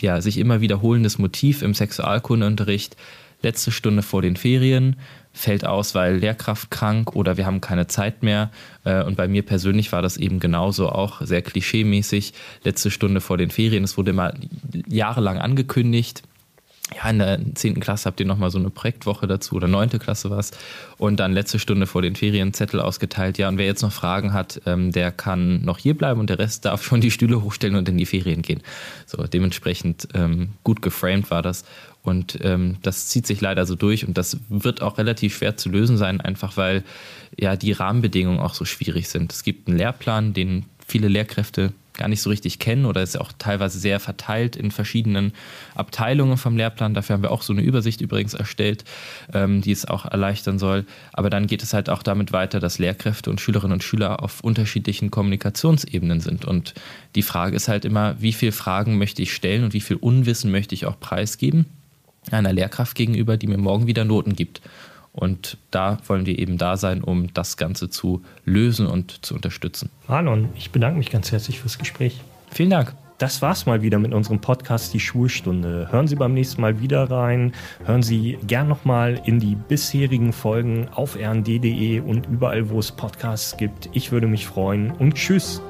ja, 0.00 0.20
sich 0.20 0.38
immer 0.38 0.60
wiederholendes 0.60 1.18
Motiv 1.18 1.62
im 1.62 1.74
Sexualkundeunterricht. 1.74 2.96
Letzte 3.42 3.70
Stunde 3.70 4.02
vor 4.02 4.22
den 4.22 4.36
Ferien 4.36 4.96
fällt 5.32 5.64
aus, 5.64 5.94
weil 5.94 6.16
Lehrkraft 6.16 6.70
krank 6.70 7.14
oder 7.14 7.36
wir 7.36 7.46
haben 7.46 7.60
keine 7.60 7.86
Zeit 7.86 8.22
mehr. 8.22 8.50
Äh, 8.84 9.02
und 9.02 9.16
bei 9.16 9.28
mir 9.28 9.42
persönlich 9.42 9.92
war 9.92 10.02
das 10.02 10.16
eben 10.16 10.40
genauso 10.40 10.88
auch 10.88 11.20
sehr 11.22 11.42
klischeemäßig. 11.42 12.32
Letzte 12.64 12.90
Stunde 12.90 13.20
vor 13.20 13.38
den 13.38 13.50
Ferien. 13.50 13.84
Es 13.84 13.96
wurde 13.96 14.10
immer 14.10 14.34
jahrelang 14.86 15.38
angekündigt 15.38 16.22
ja, 16.96 17.08
in 17.10 17.18
der 17.18 17.40
10. 17.54 17.80
Klasse 17.80 18.06
habt 18.06 18.20
ihr 18.20 18.26
nochmal 18.26 18.50
so 18.50 18.58
eine 18.58 18.70
Projektwoche 18.70 19.26
dazu 19.26 19.56
oder 19.56 19.68
9. 19.68 19.90
Klasse 19.98 20.30
was 20.30 20.50
und 20.98 21.20
dann 21.20 21.32
letzte 21.32 21.58
Stunde 21.58 21.86
vor 21.86 22.02
den 22.02 22.16
Ferien 22.16 22.52
Zettel 22.52 22.80
ausgeteilt. 22.80 23.38
Ja, 23.38 23.48
und 23.48 23.58
wer 23.58 23.66
jetzt 23.66 23.82
noch 23.82 23.92
Fragen 23.92 24.32
hat, 24.32 24.60
ähm, 24.66 24.92
der 24.92 25.12
kann 25.12 25.64
noch 25.64 25.78
hier 25.78 25.96
bleiben 25.96 26.20
und 26.20 26.30
der 26.30 26.38
Rest 26.38 26.64
darf 26.64 26.82
schon 26.82 27.00
die 27.00 27.10
Stühle 27.10 27.42
hochstellen 27.42 27.76
und 27.76 27.88
in 27.88 27.98
die 27.98 28.06
Ferien 28.06 28.42
gehen. 28.42 28.62
So, 29.06 29.22
dementsprechend 29.24 30.08
ähm, 30.14 30.50
gut 30.64 30.82
geframed 30.82 31.30
war 31.30 31.42
das 31.42 31.64
und 32.02 32.38
ähm, 32.42 32.76
das 32.82 33.08
zieht 33.08 33.26
sich 33.26 33.40
leider 33.40 33.66
so 33.66 33.74
durch 33.74 34.06
und 34.06 34.16
das 34.16 34.38
wird 34.48 34.82
auch 34.82 34.98
relativ 34.98 35.36
schwer 35.36 35.56
zu 35.56 35.68
lösen 35.68 35.96
sein, 35.96 36.20
einfach 36.20 36.56
weil 36.56 36.82
ja 37.38 37.56
die 37.56 37.72
Rahmenbedingungen 37.72 38.40
auch 38.40 38.54
so 38.54 38.64
schwierig 38.64 39.08
sind. 39.08 39.32
Es 39.32 39.42
gibt 39.42 39.68
einen 39.68 39.76
Lehrplan, 39.76 40.32
den 40.32 40.64
viele 40.86 41.08
Lehrkräfte 41.08 41.72
gar 41.94 42.08
nicht 42.08 42.22
so 42.22 42.30
richtig 42.30 42.58
kennen 42.58 42.86
oder 42.86 43.02
ist 43.02 43.18
auch 43.20 43.32
teilweise 43.38 43.78
sehr 43.78 44.00
verteilt 44.00 44.56
in 44.56 44.70
verschiedenen 44.70 45.32
Abteilungen 45.74 46.36
vom 46.36 46.56
Lehrplan. 46.56 46.94
Dafür 46.94 47.14
haben 47.14 47.22
wir 47.22 47.30
auch 47.30 47.42
so 47.42 47.52
eine 47.52 47.62
Übersicht 47.62 48.00
übrigens 48.00 48.34
erstellt, 48.34 48.84
ähm, 49.32 49.60
die 49.60 49.72
es 49.72 49.86
auch 49.86 50.04
erleichtern 50.04 50.58
soll. 50.58 50.86
Aber 51.12 51.30
dann 51.30 51.46
geht 51.46 51.62
es 51.62 51.74
halt 51.74 51.90
auch 51.90 52.02
damit 52.02 52.32
weiter, 52.32 52.60
dass 52.60 52.78
Lehrkräfte 52.78 53.30
und 53.30 53.40
Schülerinnen 53.40 53.74
und 53.74 53.84
Schüler 53.84 54.22
auf 54.22 54.40
unterschiedlichen 54.40 55.10
Kommunikationsebenen 55.10 56.20
sind. 56.20 56.44
Und 56.44 56.74
die 57.14 57.22
Frage 57.22 57.56
ist 57.56 57.68
halt 57.68 57.84
immer, 57.84 58.16
wie 58.20 58.32
viele 58.32 58.52
Fragen 58.52 58.98
möchte 58.98 59.22
ich 59.22 59.34
stellen 59.34 59.64
und 59.64 59.74
wie 59.74 59.80
viel 59.80 59.96
Unwissen 59.96 60.50
möchte 60.50 60.74
ich 60.74 60.86
auch 60.86 60.98
preisgeben 60.98 61.66
einer 62.30 62.52
Lehrkraft 62.52 62.96
gegenüber, 62.96 63.36
die 63.36 63.46
mir 63.46 63.58
morgen 63.58 63.86
wieder 63.86 64.04
Noten 64.04 64.36
gibt. 64.36 64.60
Und 65.12 65.58
da 65.70 65.98
wollen 66.06 66.26
wir 66.26 66.38
eben 66.38 66.56
da 66.56 66.76
sein, 66.76 67.02
um 67.02 67.32
das 67.34 67.56
Ganze 67.56 67.90
zu 67.90 68.22
lösen 68.44 68.86
und 68.86 69.24
zu 69.24 69.34
unterstützen. 69.34 69.90
Marlon, 70.06 70.48
ich 70.54 70.70
bedanke 70.70 70.98
mich 70.98 71.10
ganz 71.10 71.32
herzlich 71.32 71.60
fürs 71.60 71.78
Gespräch. 71.78 72.20
Vielen 72.50 72.70
Dank. 72.70 72.94
Das 73.20 73.42
war's 73.42 73.66
mal 73.66 73.82
wieder 73.82 73.98
mit 73.98 74.14
unserem 74.14 74.40
Podcast 74.40 74.94
Die 74.94 75.00
Schulstunde. 75.00 75.88
Hören 75.90 76.06
Sie 76.08 76.16
beim 76.16 76.32
nächsten 76.32 76.62
Mal 76.62 76.80
wieder 76.80 77.10
rein. 77.10 77.52
Hören 77.84 78.02
Sie 78.02 78.38
gern 78.46 78.66
nochmal 78.66 79.20
in 79.26 79.38
die 79.38 79.56
bisherigen 79.56 80.32
Folgen 80.32 80.88
auf 80.88 81.18
rnd.de 81.18 82.00
und 82.00 82.26
überall, 82.28 82.70
wo 82.70 82.78
es 82.78 82.92
Podcasts 82.92 83.58
gibt. 83.58 83.90
Ich 83.92 84.10
würde 84.10 84.26
mich 84.26 84.46
freuen 84.46 84.90
und 84.92 85.16
tschüss. 85.16 85.60